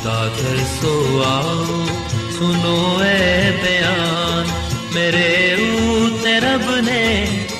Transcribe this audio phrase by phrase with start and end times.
[0.00, 0.92] खुदा तरसो
[1.24, 1.76] आओ
[2.36, 4.46] सुनो ए बयान
[4.94, 5.28] मेरे
[5.64, 7.02] ऊते रब ने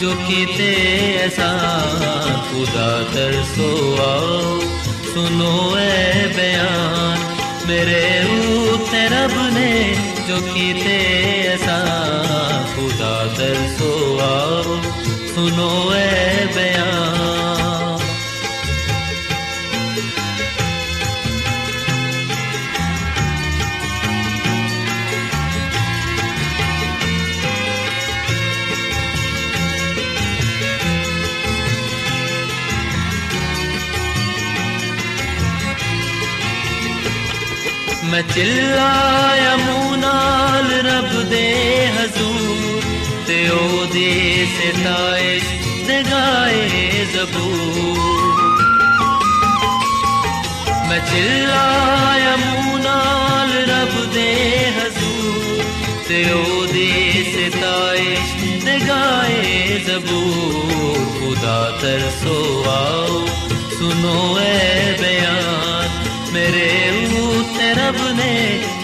[0.01, 3.71] जो कीते एहसान खुदा तरसो
[4.07, 4.39] आओ
[5.13, 7.19] सुनो ए बयान
[7.69, 8.03] मेरे
[8.37, 9.73] ऊते रब ने
[10.29, 10.99] जो कीते
[11.43, 13.93] एहसान खुदा तरसो
[14.31, 14.81] आओ
[15.35, 17.40] सुनो ए बयान
[38.30, 41.48] चिल्लाया मुंह नाल रब दे
[41.96, 42.62] हजूर
[43.28, 44.12] ते ओदी
[44.54, 45.46] सिताइश
[45.88, 47.82] ते गाए जबूर।
[61.18, 62.38] खुदा तरसो
[62.72, 63.20] आओ
[63.76, 64.18] सुनो
[65.02, 65.88] बयान
[66.34, 66.70] मेरे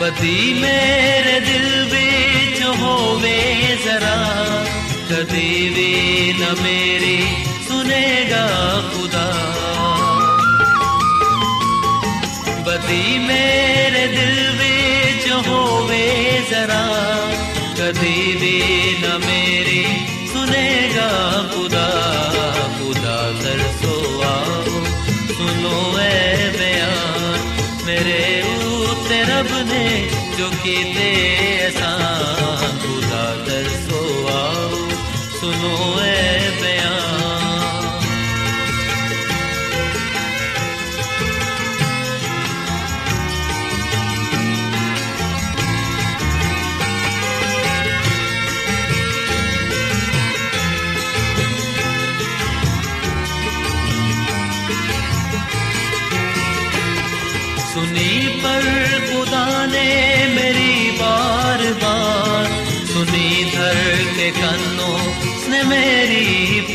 [0.00, 3.40] ਬਦੀ ਮੇਰੇ ਦਿਲ ਵਿੱਚ ਹੋਵੇ
[3.84, 4.16] ਜ਼ਰਾ
[5.11, 5.91] कदी भी
[6.39, 7.19] न मेरी
[7.67, 8.45] सुनेगा
[8.93, 9.27] खुदा
[12.67, 16.05] बदी मेरे दिल विच होवे
[16.51, 16.83] जरा
[17.79, 18.55] कदी भी
[19.03, 19.83] न मेरी
[20.33, 21.09] सुनेगा
[21.53, 21.87] खुदा
[22.77, 23.95] खुदा तरसो
[24.31, 24.83] आओ
[25.37, 27.23] सुनो ए बयान
[27.87, 28.21] मेरे
[28.75, 29.85] ऊते रब ने
[30.37, 32.10] जो कीते एहसान
[35.62, 36.01] सुनो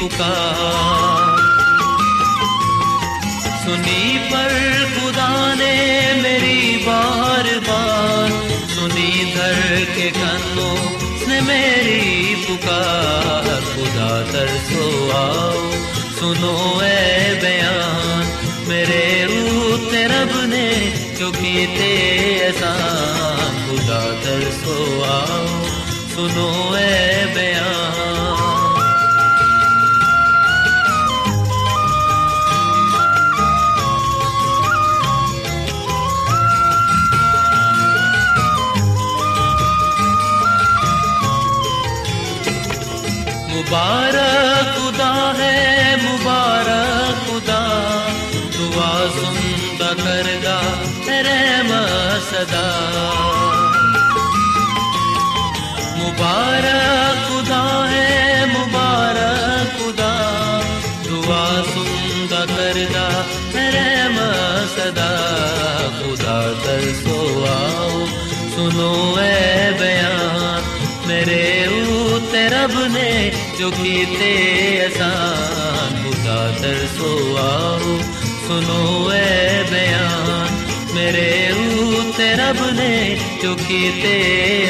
[0.07, 1.35] पुकार
[3.63, 4.53] सुनी पर
[4.95, 5.73] खुदा ने
[6.22, 8.29] मेरी बार बार,
[8.76, 9.59] सुनी धर
[9.96, 10.78] के कन्नों
[11.28, 15.72] ने मेरी पुकार। खुदा तरसो आओ,
[16.20, 18.26] सुनो ए बयान,
[18.70, 20.67] मेरे ऊते रब ने
[21.20, 21.91] जो कीते
[22.28, 24.79] एहसान। खुदा तरसो
[25.11, 25.46] आओ,
[26.16, 28.36] सुनो ए बयान।
[43.66, 45.57] मुबारक खुदा है
[46.04, 47.60] मुबारक खुदा
[48.57, 50.57] दुआ सुनदा करदा
[51.09, 51.83] है रहमा
[52.30, 52.66] सदा
[55.98, 58.09] मुबारक खुदा है
[58.54, 60.13] मुबारक खुदा
[61.09, 61.42] दुआ
[61.72, 63.07] सुनदा करदा
[63.77, 64.30] रहमा
[64.77, 65.10] सदा
[65.98, 67.19] खुदा तरसो
[67.57, 67.91] आओ
[68.54, 68.92] सुनो
[69.24, 70.71] ए बयान
[71.09, 71.42] मेरे
[71.77, 73.10] उते रब ने
[73.59, 74.30] जो कीते
[74.84, 77.97] आसान खुदा तरसो आओ
[78.47, 78.78] सुनो
[79.10, 80.57] ए बयान
[80.95, 81.27] मेरे
[81.98, 82.95] उते रब ने
[83.42, 84.15] जो कीते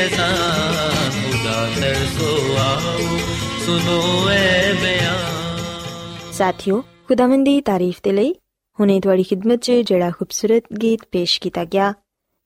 [0.03, 2.35] आसान खुदा तरसो
[2.65, 3.21] आओ
[3.63, 4.01] सुनो
[4.31, 4.51] ए
[4.83, 5.31] बयान
[6.33, 8.33] ਸਾਥਿਓ ਖੁਦਾਵੰਦ ਦੀ ਤਾਰੀਫ ਤੇ ਲਈ
[8.79, 11.93] ਹੁਣੇ ਤੁਹਾਡੀ ਖਿਦਮਤ 'ਚ ਜਿਹੜਾ ਖੂਬਸੂਰਤ ਗੀਤ ਪੇਸ਼ ਕੀਤਾ ਗਿਆ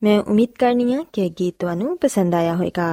[0.02, 2.88] ਮੈਂ ਉਮੀਦ ਕਰਨੀ ਆ ਕਿ ਇਹ ਗੀਤ ਤੁਹਾਨੂੰ ਪਸੰਦ ਆਇਆ ਹੋਵੇਗਾ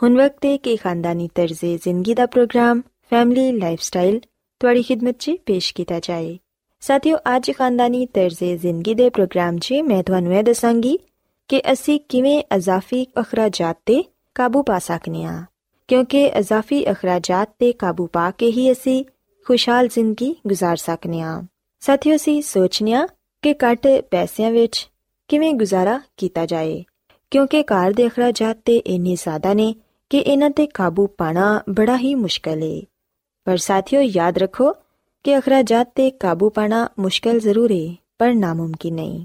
[0.00, 4.20] ਹੁਣ ਵਕਤ ਹੈ ਕਿ ਖਾਨਦਾਨੀ ਤਰਜ਼ੇ ਜ਼ਿੰਦਗੀ ਦਾ ਪ੍ਰੋਗਰਾਮ ਫੈਮਿਲੀ ਲਾਈਫਸਟਾਈਲ
[4.60, 6.38] ਤੁਹਾਡੀ ਖਿਦਮਤ 'ਚ ਪੇਸ਼ ਕੀਤਾ ਜਾਏ
[6.80, 10.98] ਸਾਥਿਓ ਅੱਜ ਖਾਨਦਾਨੀ ਤਰਜ਼ੇ ਜ਼ਿੰਦਗੀ ਦੇ ਪ੍ਰੋਗਰਾਮ 'ਚ ਮੈਂ ਤੁਹਾਨੂੰ ਇਹ ਦੱਸਾਂਗੀ
[11.48, 14.04] ਕਿ ਅਸੀਂ ਕਿਵੇਂ ਅਜ਼ਾਫੀ ਅਖਰਾਜਾਤ ਤੇ
[14.34, 15.44] ਕਾਬੂ ਪਾ ਸਕਨੇ ਆ
[15.88, 19.04] ਕਿਉਂਕਿ ਅਜ਼ਾਫੀ ਅਖਰਾਜਾਤ ਤੇ ਕਾਬੂ ਪਾ ਕੇ ਹੀ ਅਸੀਂ
[19.46, 21.42] ਖੁਸ਼ਹਾਲ ਜ਼ਿੰਦਗੀ گزار ਸਕਨੇ ਆ
[21.80, 23.06] ਸਾਥੀਓ ਸੀ ਸੋਚਨਿਆ
[23.42, 24.88] ਕਿ ਘੱਟ ਪੈਸਿਆਂ ਵਿੱਚ
[25.28, 26.84] ਕਿਵੇਂ ਗੁਜ਼ਾਰਾ ਕੀਤਾ ਜਾਏ
[27.30, 29.74] ਕਿਉਂਕਿ ਘਰ ਦੇ ਅਖਰਾਜਾਤ ਤੇ ਇੰਨੇ ਜ਼ਿਆਦਾ ਨੇ
[30.10, 32.80] ਕਿ ਇਹਨਾਂ ਤੇ ਕਾਬੂ ਪਾਣਾ ਬੜਾ ਹੀ ਮੁਸ਼ਕਲ ਹੈ
[33.44, 34.72] ਪਰ ਸਾਥੀਓ ਯਾਦ ਰੱਖੋ
[35.24, 39.24] ਕਿ ਅਖਰਾਜਾਤ ਤੇ ਕਾਬੂ ਪਾਣਾ ਮੁਸ਼ਕਲ ਜ਼ਰੂਰ ਹੈ ਪਰ ਨਾਮੁਮਕਿਨ ਨਹੀਂ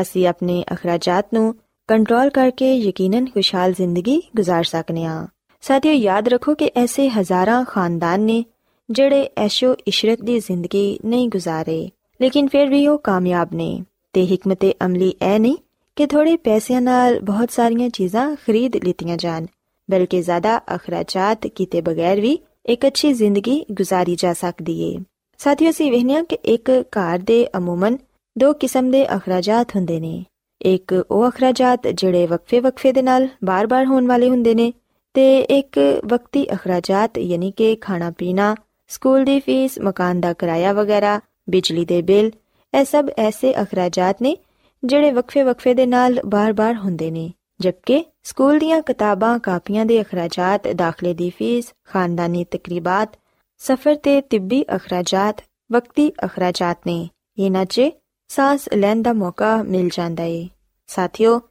[0.00, 1.54] ਅਸੀਂ ਆਪਣੇ ਅਖਰਾਜਾਤ ਨੂੰ
[1.88, 5.26] ਕੰਟਰੋਲ ਕਰਕੇ ਯਕੀਨਨ ਖੁਸ਼ਹਾਲ ਜ਼ਿੰਦਗੀ گزار ਸਕਨੇ ਆ
[5.60, 8.44] ਸਾਥੀਓ ਯਾਦ ਰੱਖੋ ਕਿ ਐਸੇ ਹਜ਼ਾਰਾਂ ਖਾਨਦਾਨ ਨੇ
[8.90, 11.90] ਜਿਹੜੇ ਐਸ਼ੋ ਇਸ਼ਰਤ ਦੀ ਜ਼ਿੰਦਗੀ ਨਹੀਂ ਗੁਜ਼ਾਰੇ
[12.20, 15.56] ਲੇਕਿਨ ਫਿਰ ਵੀ ਉਹ ਕਾਮਯਾਬ ਨੇ ਤੇ ਹਕਮਤ ਅਮਲੀ ਐ ਨਹੀਂ
[15.96, 19.46] ਕਿ ਥੋੜੇ ਪੈਸਿਆਂ ਨਾਲ ਬਹੁਤ ਸਾਰੀਆਂ ਚੀਜ਼ਾਂ ਖਰੀਦ ਲਿੱਤੀਆਂ ਜਾਣ
[19.90, 24.97] ਬਲਕਿ ਜ਼ਿਆਦਾ ਅਖਰਾਜਾਤ ਕੀਤੇ ਬਗੈਰ ਵੀ ਇੱਕ ਅੱਛੀ ਜ਼ਿੰਦਗੀ ਗੁਜ਼ਾਰੀ ਜਾ ਸਕਦੀ ਏ।
[25.37, 27.97] ਸਾਥੀਓ, ਅਸੀਂ ਵਹਿਨੀਆਂ ਕਿ ਇੱਕ ਘਰ ਦੇ ਅਮੂਮਨ
[28.37, 30.25] ਦੋ ਕਿਸਮ ਦੇ ਅਖਰਾਜਾਤ ਹੁੰਦੇ ਨੇ।
[30.61, 34.73] ਇੱਕ ਉਹ ਅਖਰਾਜਾਤ ਜਿਹੜੇ ਵਕਫੇ-ਵਕਫੇ ਦੇ ਨਾਲ ਬਾਰ-ਬਾਰ ਹੋਣ ਵਾਲੇ ਹੁੰਦੇ ਨੇ
[35.13, 38.55] ਤੇ ਇੱਕ ਵਕਤੀ ਅਖਰਾਜਾਤ ਯਾਨੀ ਕਿ ਖਾਣਾ ਪੀਣਾ
[38.87, 42.31] ਸਕੂਲ ਦੀ ਫੀਸ, ਮਕਾਨ ਦਾ ਕਿਰਾਇਆ ਵਗੈਰਾ, ਬਿਜਲੀ ਦੇ ਬਿੱਲ,
[42.79, 44.37] ਇਹ ਸਭ ਐਸੇ ਅਖਰਾਜਾਤ ਨੇ
[44.83, 47.31] ਜਿਹੜੇ ਵਕਫੇ-ਵਕਫੇ ਦੇ ਨਾਲ ਬਾਰ-ਬਾਰ ਹੁੰਦੇ ਨੇ।
[47.61, 53.17] ਜਦਕਿ ਸਕੂਲ ਦੀਆਂ ਕਿਤਾਬਾਂ, ਕਾਪੀਆਂ ਦੇ ਅਖਰਾਜਾਤ, ਦਾਖਲੇ ਦੀ ਫੀਸ, ਖਾਨਦਾਨੀ ਤਕਰੀਬਾਤ,
[53.57, 57.81] ਸਫ਼ਰ ਤੇ ਤਿੱਬੀ ਅਖਰਾਜਾਤ, ਵਕਤੀ ਅਖਰਾਜਾਤ ਨੇ, ਇਹਨਾਂ 'ਚ
[58.27, 60.49] ਸਾਹ ਲੈਣ ਦਾ ਮੌਕਾ ਮਿਲ ਜਾਂਦਾ ਏ।
[60.87, 61.41] ਸਾਥੀਓ,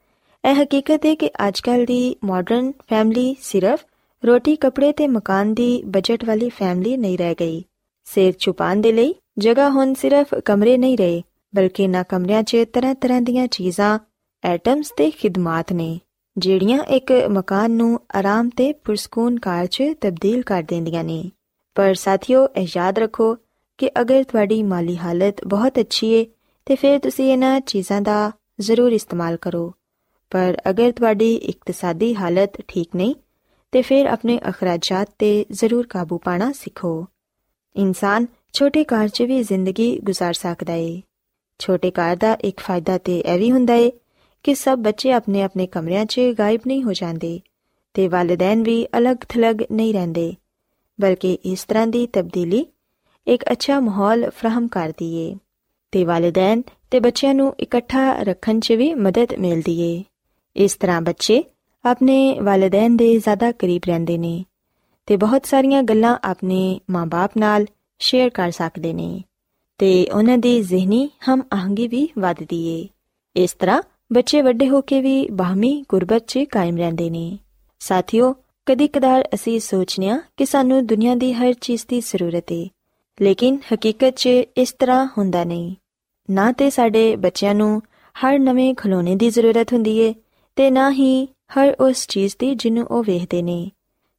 [0.50, 3.84] ਇਹ ਹਕੀਕਤ ਹੈ ਕਿ ਅੱਜਕੱਲ ਦੀ ਮਾਡਰਨ ਫੈਮਿਲੀ ਸਿਰਫ
[4.26, 7.64] ਰੋਟੀ, ਕੱਪੜੇ ਤੇ ਮਕਾਨ ਦੀ ਬਜਟ ਵਾਲੀ ਫੈਮਿਲੀ ਨਹੀਂ ਰਹਿ ਗਈ।
[8.04, 11.22] ਸਿਰ ਛੁਪਾਉਣ ਦੇ ਲਈ ਜਗ੍ਹਾ ਹੁਣ ਸਿਰਫ ਕਮਰੇ ਨਹੀਂ ਰਹੇ,
[11.54, 13.98] ਬਲਕਿ ਨਾ ਕਮਰਿਆਂ 'ਚ ਤਰ੍ਹਾਂ-ਤਰ੍ਹਾਂ ਦੀਆਂ ਚੀਜ਼ਾਂ
[14.43, 15.99] ਐਟਮਸ ਤੇ ਖਿਦਮਤ ਨੇ
[16.37, 21.23] ਜਿਹੜੀਆਂ ਇੱਕ ਮਕਾਨ ਨੂੰ ਆਰਾਮ ਤੇ ਪੁਰਸਕੂਨ ਕਾਰ 'ਚ ਤਬਦੀਲ ਕਰ ਦਿੰਦੀਆਂ ਨੇ
[21.75, 23.35] ਪਰ ਸਾਥੀਓ ਇਹ ਯਾਦ ਰੱਖੋ
[23.79, 26.25] ਕਿ ਅਗਰ ਤੁਹਾਡੀ ਮਾਲੀ ਹਾਲਤ ਬਹੁਤ ਅੱਛੀ ਹੈ
[26.67, 28.31] ਤੇ ਫਿਰ ਤੁਸੀਂ ਇਹਨਾਂ ਚੀਜ਼ਾਂ ਦਾ
[28.61, 29.71] ਜ਼ਰੂਰ ਇਸਤੇਮਾਲ ਕਰੋ
[30.31, 33.15] ਪਰ ਅਗਰ ਤੁਹਾਡੀ ਇਕਤਸਾਦੀ ਹਾਲਤ ਠੀਕ ਨਹੀਂ
[33.73, 36.93] ਤੇ ਫਿਰ ਆਪਣੇ ਅਖਰਾਜਾਤ ਤੇ ਜ਼ਰੂਰ ਕਾਬੂ ਪਾਣਾ ਸਿੱਖੋ
[37.75, 41.01] ਇਨਸਾਨ ਛੋਟੇ ਘਰ 'ਚ ਵੀ ਜ਼ਿੰਦਗੀ گزار ਸਕਦਾ ਏ
[41.59, 43.91] ਛੋਟੇ ਘਰ ਦਾ ਇੱਕ ਫਾਇਦਾ ਤੇ ਇਹ ਵੀ ਹੁੰਦਾ ਏ
[44.46, 47.40] ਕਿ ਸਭ ਬੱਚੇ ਆਪਣੇ ਆਪਣੇ ਕਮਰਿਆਂ 'ਚ ਗਾਇਬ ਨਹੀਂ ਹੋ ਜਾਂਦੇ
[47.94, 50.34] ਤੇ ਵਾਲਿਦੈਨ ਵੀ ਅਲੱਗ-ਥਲੱਗ ਨਹੀਂ ਰਹਿੰਦੇ,
[51.00, 52.66] ਬਲਕਿ ਇਸ ਤਰ੍ਹਾਂ ਦੀ ਤਬਦੀਲੀ
[53.26, 55.36] ਇੱਕ ਅੱਛਾ ਮਾਹੌਲ ਫਰਾਹਮ ਕਰਦੀ ਏ
[55.92, 60.04] ਤੇ ਵਾਲਿਦੈਨ ਤੇ ਬੱਚਿਆਂ ਨੂੰ ਇਕੱਠਾ ਰੱਖਣ 'ਚ ਵੀ ਮਦਦ ਮਿਲਦੀ ਏ।
[60.56, 61.44] ਇਸ ਤਰ੍ਹਾਂ ਬੱਚੇ
[61.84, 64.44] ਆਪਣੇ ਵਾਲਿਦੈਨ ਦੇ ਜ਼ਿਆਦਾ ਕਰੀਬ ਰਹਿੰਦੇ ਨੇ
[65.06, 67.66] ਤੇ ਬਹੁਤ ਸਾਰੀਆਂ ਗੱਲਾਂ ਆਪਣੇ ਮਾਪੇ ਨਾਲ
[67.98, 69.22] ਸ਼ੇਅਰ ਕਰ ਸਕਦੇ ਨੇ
[69.78, 72.88] ਤੇ ਉਹਨਾਂ ਦੀ ਜ਼ਿਹਨੀ ਹਮ ਆਹੰਗੀ ਵੀ ਵਧਦੀ ਏ।
[73.36, 73.82] ਇਸ ਤਰ੍ਹਾਂ
[74.12, 77.38] ਬੱਚੇ ਵੱਡੇ ਹੋ ਕੇ ਵੀ ਬਾਹਮੀ ਗੁਰਬਤ 'ਚ ਕਾਇਮ ਰਹਿੰਦੇ ਨੇ।
[77.78, 78.34] ਸਾਥੀਓ
[78.66, 82.68] ਕਦੀ ਕਦਾਰ ਅਸੀਂ ਸੋਚਨੇ ਆ ਕਿ ਸਾਨੂੰ ਦੁਨੀਆ ਦੀ ਹਰ ਚੀਜ਼ ਦੀ ਜ਼ਰੂਰਤ ਏ,
[83.22, 85.74] ਲੇਕਿਨ ਹਕੀਕਤ 'ਚ ਇਸ ਤਰ੍ਹਾਂ ਹੁੰਦਾ ਨਹੀਂ।
[86.30, 87.82] ਨਾ ਤੇ ਸਾਡੇ ਬੱਚਿਆਂ ਨੂੰ
[88.14, 90.14] ਹਰ ਨਵੇਂ ਖਿਡੌਣੇ ਦੀ ਜ਼ਰੂਰਤ ਹੁੰਦੀ ਏ,
[90.56, 93.70] ਤੇ ਨਾ ਹੀ ਹਰ ਉਸ ਚੀਜ਼ ਦੀ ਜਿਹਨੂੰ ਉਹ ਵੇਖਦੇ ਨੇ।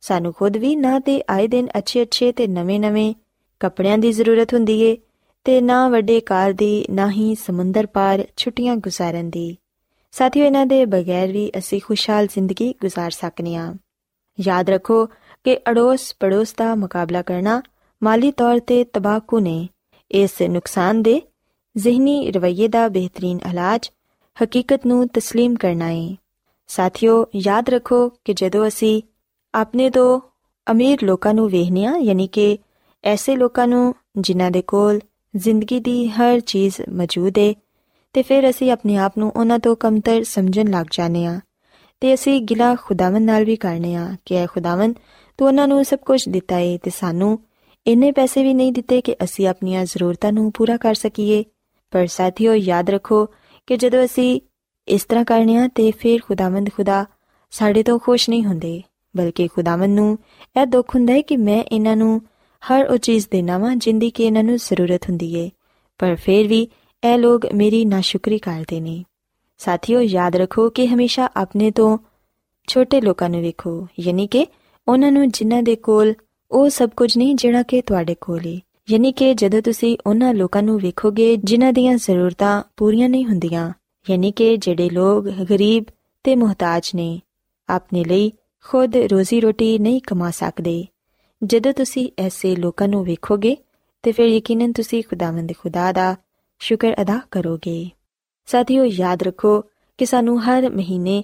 [0.02, 3.14] ਸਾਨੂੰ ਖੁਦ ਵੀ ਨਾ ਤੇ ਆਏ ਦਿਨ ਅੱਛੇ-ਅੱਛੇ ਤੇ ਨਵੇਂ-ਨਵੇਂ
[3.60, 4.98] ਕੱਪੜਿਆਂ ਦੀ ਜ਼ਰੂਰਤ ਹੁੰਦੀ ਏ,
[5.44, 9.58] ਤੇ ਨਾ ਵੱਡੇ ਕਾਰ ਦੀ, ਨਾ ਹੀ ਸਮੁੰਦਰ ਪਾਰ ਛੁੱਟੀਆਂ ਗੁਜ਼ਾਰਨ ਦੀ।
[10.17, 13.75] ਸਾਥੀਓ ਇਹਨਾਂ ਦੇ ਬਗੈਰ ਵੀ ਅਸੀਂ ਖੁਸ਼ਹਾਲ ਜ਼ਿੰਦਗੀ گزار ਸਕਨੇ ਆ
[14.39, 15.07] ਯਾਦ ਰੱਖੋ
[15.45, 17.63] ਕਿ ਅੜੋਸ ਪੜੋਸ ਦਾ ਮੁਕਾਬਲਾ ਕਰਨਾ
[18.03, 19.69] ਮਾਲੀ ਤੌਰ ਤੇ ਤਬਾਕੂ ਨੇ
[20.11, 21.21] ਇਸ ਨੁਕਸਾਨ ਦੇ
[21.77, 23.91] ਜ਼ਿਹਨੀ ਰਵਈਏ ਦਾ ਬਿਹਤਰੀਨ ਇਲਾਜ
[24.43, 26.17] ਹਕੀਕਤ ਨੂੰ تسلیم ਕਰਨਾ ਹੈ
[26.69, 29.03] ਸਾਥੀਓ ਯਾਦ ਰੱਖੋ ਕਿ ਜਦੋਂ ਅਸੀਂ
[29.55, 30.21] ਆਪਣੇ ਤੋਂ
[30.67, 32.59] ਅਮੀਰ ਲੋਕਾਂ ਨੂੰ ਵੇਖਨੇ ਆ ਯਾਨੀ ਕਿ
[33.05, 35.01] ਐਸੇ ਲੋਕਾਂ ਨੂੰ ਜਿਨ੍ਹਾਂ ਦੇ ਕੋਲ
[35.37, 37.53] ਜ਼ਿੰਦਗੀ ਦੀ ਹਰ ਚੀਜ਼ ਮੌਜੂਦ ਹੈ
[38.18, 41.40] ਤੇ ਫਿਰ ਅਸੀਂ ਆਪਣੇ ਆਪ ਨੂੰ ਉਹਨਾਂ ਤੋਂ ਕਮਤਰ ਸਮਝਣ ਲੱਗ ਜਾਂਦੇ ਆ
[42.00, 44.94] ਤੇ ਅਸੀਂ ਗਿਲਾ ਖੁਦਾਵੰ ਨਾਲ ਵੀ ਕਰਨੇ ਆ ਕਿ ਐ ਖੁਦਾਵੰ
[45.38, 47.40] ਤੂੰ ਉਹਨਾਂ ਨੂੰ ਸਭ ਕੁਝ ਦਿੱਤਾ ਏ ਤੇ ਸਾਨੂੰ
[47.88, 51.44] ਇੰਨੇ ਪੈਸੇ ਵੀ ਨਹੀਂ ਦਿੱਤੇ ਕਿ ਅਸੀਂ ਆਪਣੀਆਂ ਜ਼ਰੂਰਤਾਂ ਨੂੰ ਪੂਰਾ ਕਰ ਸਕੀਏ।
[51.92, 53.26] ਪਰ ਸਾਥੀਓ, ਯਾਦ ਰੱਖੋ
[53.68, 54.42] ਕਿ ਜਦੋਂ ਅਸੀਂ
[54.88, 57.06] ਇਸ ਤਰ੍ਹਾਂ ਕਰਨਿਆ ਤੇ ਫਿਰ ਖੁਦਾਵੰਦ ਖੁਦਾ
[57.52, 58.82] ਸਾਡੇ ਤੋਂ ਖੁਸ਼ ਨਹੀਂ ਹੁੰਦੇ,
[59.18, 60.18] ਬਲਕਿ ਖੁਦਾਵੰਦ ਨੂੰ
[60.62, 62.22] ਇਹ ਦੁੱਖ ਹੁੰਦਾ ਹੈ ਕਿ ਮੈਂ ਇਹਨਾਂ ਨੂੰ
[62.64, 65.50] ਹਰ ਉਹ ਚੀਜ਼ ਦੇਣਾ ਵਾਂ ਜਿੰਦੀ ਕਿ ਇਹਨਾਂ ਨੂੰ ਜ਼ਰੂਰਤ ਹੁੰਦੀ ਏ।
[65.98, 66.68] ਪਰ ਫਿਰ ਵੀ
[67.04, 69.04] ਇਹ ਲੋਕ ਮੇਰੀ ਨਾਸ਼ੁਕਰੀ ਕਰਦੇ ਨੇ।
[69.58, 71.98] ਸਾਥੀਓ, ਯਾਦ ਰੱਖੋ ਕਿ ਹਮੇਸ਼ਾ ਆਪਣੇ ਤੋਂ
[72.68, 74.48] ਛੋਟੇ ਲੋਕਾਂ ਨੂੰ ਵੇਖੋ। ਯਾਨੀ ਕਿ
[74.88, 76.14] ਉਹਨਾਂ ਨੂੰ ਜਿਨ੍ਹਾਂ ਦੇ ਕੋਲ
[76.52, 80.64] ਉਹ ਸਭ ਕੁਝ ਨਹੀਂ, ਜਿਹੜਾ ਕਿ ਤੁਹਾਡੇ ਕੋਲ ਏ। ਯਾਨੀ ਕਿ ਜਦੋਂ ਤੁਸੀਂ ਉਹਨਾਂ ਲੋਕਾਂ
[80.64, 83.74] ਨੂੰ ਵੇਖੋਗੇ, ਜਿਨ੍ਹਾਂ ਦੀਆਂ ਜ਼ਰੂਰਤਾਂ ਪੂਰੀਆਂ ਨਹੀਂ ਹੁੰਦੀਆਂ,
[84.10, 85.84] ਯਾਨੀ ਕਿ ਜਿਹੜੇ ਲੋਕ ਗਰੀਬ
[86.24, 87.22] ਤੇ ਮੁਹਤਾਜ ਨੇ,
[87.70, 90.86] ਆਪਣੇ ਲਈ ਖੁਦ ਰੋਜ਼ੀ ਰੋਟੀ ਨਹੀਂ ਕਮਾ ਸਕਦੇ।
[91.44, 93.58] ਜਦੋਂ ਤੁਸੀਂ ਐਸੇ ਲੋਕਾਂ ਨੂੰ ਵੇਖੋਗੇ,
[94.04, 96.16] ਤੇ ਫਿਰ ਯਕੀਨਨ ਤੁਸੀਂ ਖੁਦਾਵੰਦ ਖੁਦਾ ਦਾ
[96.62, 97.90] ਸ਼ੁਕਰ ਅਦਾ ਕਰੋਗੇ।
[98.48, 99.62] ਸਾਥੀਓ, ਯਾਦ ਰੱਖੋ
[100.00, 101.24] ਕਿ ਸਾਨੂੰ ਹਰ ਮਹੀਨੇ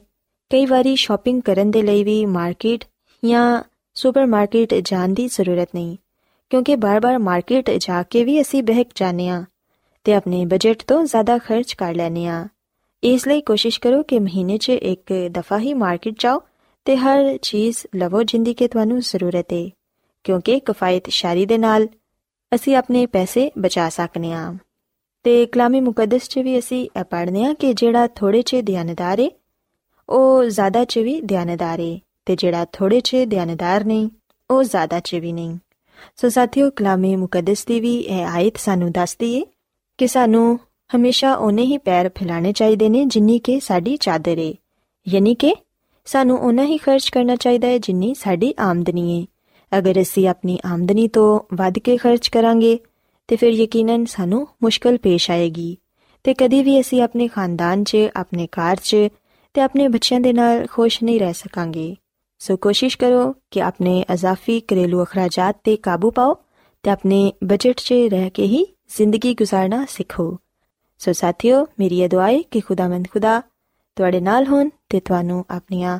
[0.51, 2.85] ਕਈ ਵਾਰੀ ਸ਼ਾਪਿੰਗ ਕਰਨ ਦੇ ਲਈ ਵੀ ਮਾਰਕੀਟ
[3.23, 3.63] ਜਾਂ
[3.93, 5.97] ਸੁਪਰਮਾਰਕਟ ਜਾਣ ਦੀ ਜ਼ਰੂਰਤ ਨਹੀਂ,
[6.49, 9.43] ਕਿਉਂਕਿ ਬਾਰ-ਬਾਰ ਮਾਰਕੀਟ ਜਾ ਕੇ ਵੀ ਅਸੀਂ ਬਹਿਕ ਜਾਂਦੇ ਆ
[10.03, 12.47] ਤੇ ਆਪਣੇ ਬਜਟ ਤੋਂ ਜ਼ਿਆਦਾ ਖਰਚ ਕਰ ਲੈਨੇ ਆ
[13.03, 16.41] ਇਸ ਲਈ ਕੋਸ਼ਿਸ਼ ਕਰੋ ਕਿ ਮਹੀਨੇ 'ਚ ਇੱਕ ਦਫਾ ਹੀ ਮਾਰਕੀਟ ਜਾਓ
[16.85, 19.69] ਤੇ ਹਰ ਚੀਜ਼ ਲਵੋ ਜਿੰਦੀ ਕਿ ਤੁਹਾਨੂੰ ਜ਼ਰੂਰਤ ਹੈ
[20.23, 21.87] ਕਿਉਂਕਿ ਕਿਫਾਇਤ ਸ਼ਾਰੀ ਦੇ ਨਾਲ
[22.55, 24.53] ਅਸੀਂ ਆਪਣੇ ਪੈਸੇ ਬਚਾ ਸਕਨੇ ਆ
[25.23, 29.31] ਤੇ ਕਲਾਮੀ ਮੁਕੱਦਸ 'ਚ ਵੀ ਅਸੀਂ ਇਹ ਪੜ੍ਹਨੇ ਆ ਕਿ ਜਿਹੜਾ ਥੋੜੇ 'ਚ ਦਿਆਨਦਾਰ ਏ,
[30.09, 34.09] ਉਹ ਜ਼ਿਆਦਾ 'ਚ ਵੀ ਦਿਆਨਦਾਰ ਏ ਤੇ ਜਿਹੜਾ ਥੋੜੇ 'ਚ ਦਿਆਨਦਾਰ ਨਹੀਂ,
[34.51, 35.57] ਉਹ ਜ਼ਿਆਦਾ 'ਚ ਵੀ ਨਹੀਂ।
[36.15, 39.43] ਸੋ ਸਾਥੀਓ, ਕਲਾਮੀ ਮੁਕੱਦਸ ਦੀ ਵੀ ਇਹ ਆਇਤ ਸਾਨੂੰ ਦੱਸਦੀ ਏ
[39.97, 40.59] ਕਿ ਸਾਨੂੰ
[40.95, 44.53] ਹਮੇਸ਼ਾ ਉਹਨੇ ਹੀ ਪੈਰ ਫੈਲਾਣੇ ਚਾਹੀਦੇ ਨੇ ਜਿੰਨੀ ਕਿ ਸਾਡੀ ਚਾਦਰ ਏ।
[45.07, 45.55] ਯਾਨੀ ਕਿ
[46.05, 49.25] ਸਾਨੂੰ ਉਹਨਾਂ ਹੀ ਖਰਚ ਕਰਨਾ ਚਾਹੀਦਾ ਹੈ ਜਿੰਨੀ ਸਾਡੀ ਆਮਦਨੀ ਏ।
[49.77, 52.79] ਅਗਰ ਅਸੀਂ ਆਪਣੀ ਆਮਦਨੀ ਤੋਂ ਵੱਧ ਕੇ ਖਰਚ ਕਰਾਂਗੇ
[53.27, 55.77] ਤੇ ਫਿਰ ਯਕੀਨਨ ਸਾਨੂੰ ਮੁਸ਼ਕਲ ਪੇਸ਼ ਆਏਗੀ।
[56.23, 58.95] ਤੇ ਕਦੀ ਵੀ ਅਸੀਂ ਆਪਣੇ ਖਾਨਦਾਨ 'ਚ, ਆਪਣੇ ਘਰ 'ਚ
[59.53, 61.95] ਤੇ ਆਪਣੇ ਬੱਚਿਆਂ ਦੇ ਨਾਲ ਖੁਸ਼ ਨਹੀਂ ਰਹਿ ਸਕਾਂਗੇ।
[62.39, 66.35] ਸੋ ਕੋਸ਼ਿਸ਼ ਕਰੋ ਕਿ ਆਪਣੇ ਅਜ਼ਾਫੀ ਘਰੇਲੂ ਅਖਰਾਜਾਤ ਤੇ ਕਾਬੂ ਪਾਓ
[66.83, 68.65] ਤੇ ਆਪਣੇ ਬਜਟ 'ਚ ਰਹਿ ਕੇ ਹੀ
[68.97, 70.37] ਜ਼ਿੰਦਗੀ گزارਣਾ ਸਿੱਖੋ।
[70.99, 73.41] ਸੋ ਸਾਥੀਓ, ਮੇਰੀ ਇਹ ਦੁਆਏ ਕਿ ਖੁਦਾਵੰਦ ਖੁਦਾ
[73.95, 75.99] ਤੁਹਾਡੇ ਨਾਲ ਹੋਣ ਤੇ ਤੁਹਾਨੂੰ ਆਪਣੀਆਂ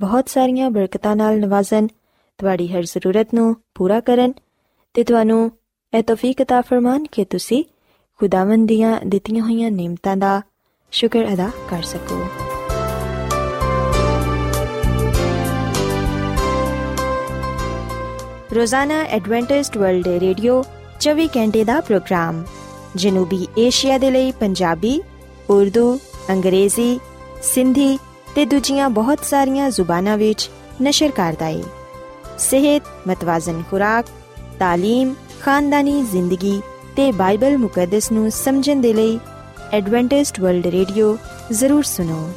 [0.00, 1.86] ਬਹੁਤ ਸਾਰੀਆਂ ਬਰਕਤਾਂ ਨਾਲ ਨਵਾਜ਼ਨ,
[2.38, 4.32] ਤੁਹਾਡੀ ਹਰ ਜ਼ਰੂਰਤ ਨੂੰ ਪੂਰਾ ਕਰਨ
[4.94, 5.52] ਤੇ ਤੁਹਾਨੂੰ
[5.93, 7.63] ਇਹ ਤੌਫੀਕ عطا ਫਰਮਾਨ ਕਿ ਤੁਸੀਂ
[8.19, 10.41] ਖੁਦਾਵੰਦ ਦੀਆਂ ਦਿੱਤੀਆਂ ਹੋਈਆਂ ਨਿਮਤਾਂ ਦਾ
[10.91, 12.17] ਸ਼ੁਕਰ ਅਦਾ ਕਰ ਸਕੋ
[18.55, 20.63] ਰੋਜ਼ਾਨਾ ਐਡਵੈਂਟਿਸਟ ਵਰਲਡ ਰੇਡੀਓ
[20.99, 22.43] 24 ਘੰਟੇ ਦਾ ਪ੍ਰੋਗਰਾਮ
[22.95, 25.01] ਜਨੂਬੀ ਏਸ਼ੀਆ ਦੇ ਲਈ ਪੰਜਾਬੀ
[25.49, 25.99] ਉਰਦੂ
[26.31, 26.99] ਅੰਗਰੇਜ਼ੀ
[27.43, 27.97] ਸਿੰਧੀ
[28.35, 30.49] ਤੇ ਦੂਜੀਆਂ ਬਹੁਤ ਸਾਰੀਆਂ ਜ਼ੁਬਾਨਾਂ ਵਿੱਚ
[30.81, 31.63] ਨਸ਼ਰ ਕਰਦਾ ਹੈ
[32.37, 34.05] ਸਿਹਤ ਮਤਵਾਜ਼ਨ ਖੁਰਾਕ
[34.61, 36.62] تعلیم ਖਾਨਦਾਨੀ ਜ਼ਿੰਦਗੀ
[36.96, 39.18] ਤੇ ਬਾਈਬਲ ਮੁਕੱਦਸ ਨੂੰ ਸਮਝਣ ਦੇ ਲਈ
[39.72, 41.18] ਐਡਵੈਂਟਿਸਟ ਵਰਲਡ ਰੇਡੀਓ
[41.52, 42.32] ਜ਼ਰੂਰ ਸੁਨੋ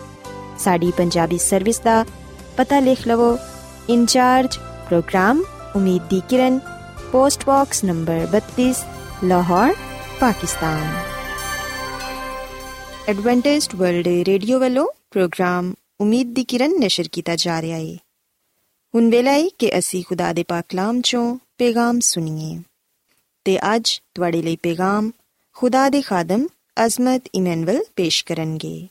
[0.59, 2.05] ਸਾਡੀ ਪੰਜਾਬੀ ਸਰਵਿਸ ਦਾ
[2.57, 3.38] ਪਤਾ ਲਿਖ ਲਵੋ।
[3.89, 5.43] ਇਨਚਾਰਜ ਪ੍ਰੋਗਰਾਮ
[5.75, 6.59] ਉਮੀਦ ਦੀ ਕਿਰਨ,
[7.12, 8.74] post box number 32
[9.24, 9.74] Lahore,
[10.19, 10.97] Pakistan.
[13.07, 17.97] Adventist World Radio ਵੱਲੋਂ ਪ੍ਰੋਗਰਾਮ ਉਮੀਦ ਦੀ ਕਿਰਨ ਨਿਸ਼ਰ ਕੀਤਾ ਜਾ ਰਿਹਾ ਹੈ
[18.95, 22.62] ਹੁਣ ਵੇਲਾ ਹੈ ਕਿ ਅਸੀਂ ਖੁਦਾ ਦੇ ਪਾਕ ਕਲਾਮ ਚੋਂ ਪੈਗਾਮ ਸੁਣੀਏ।
[23.46, 25.12] ਤੇ ਅੱਜ ਤੁਹਾਡੇ ਲਈ ਪੈਗਾਮ
[25.54, 26.48] ਖੁਦਾ ਦੇ ਖਾਦਮ
[26.86, 28.88] ਅਜ਼ਮਤ ਇਮਨੁਅਲ ਪੇਸ਼ ਕਰਨਗੇ।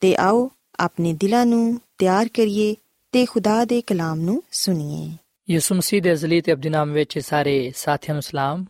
[0.00, 0.50] ਤੇ ਆਓ
[0.80, 2.76] ਆਪਣੇ ਦਿਲਾਂ ਨੂੰ ਤਿਆਰ ਕਰੀਏ
[3.12, 5.16] ਤੇ ਖੁਦਾ ਦੇ ਕਲਾਮ ਨੂੰ ਸੁਣੀਏ।
[5.54, 8.64] ਯਿਸੂ ਮਸੀਹ ਦੇ ਅਜ਼ਲੀ ਤੇ ਅਬਦੀ ਨਾਮ ਵਿੱਚ ਸਾਰੇ ਸਾਥੀਆਂ ਨੂੰ ਸਲਾਮ।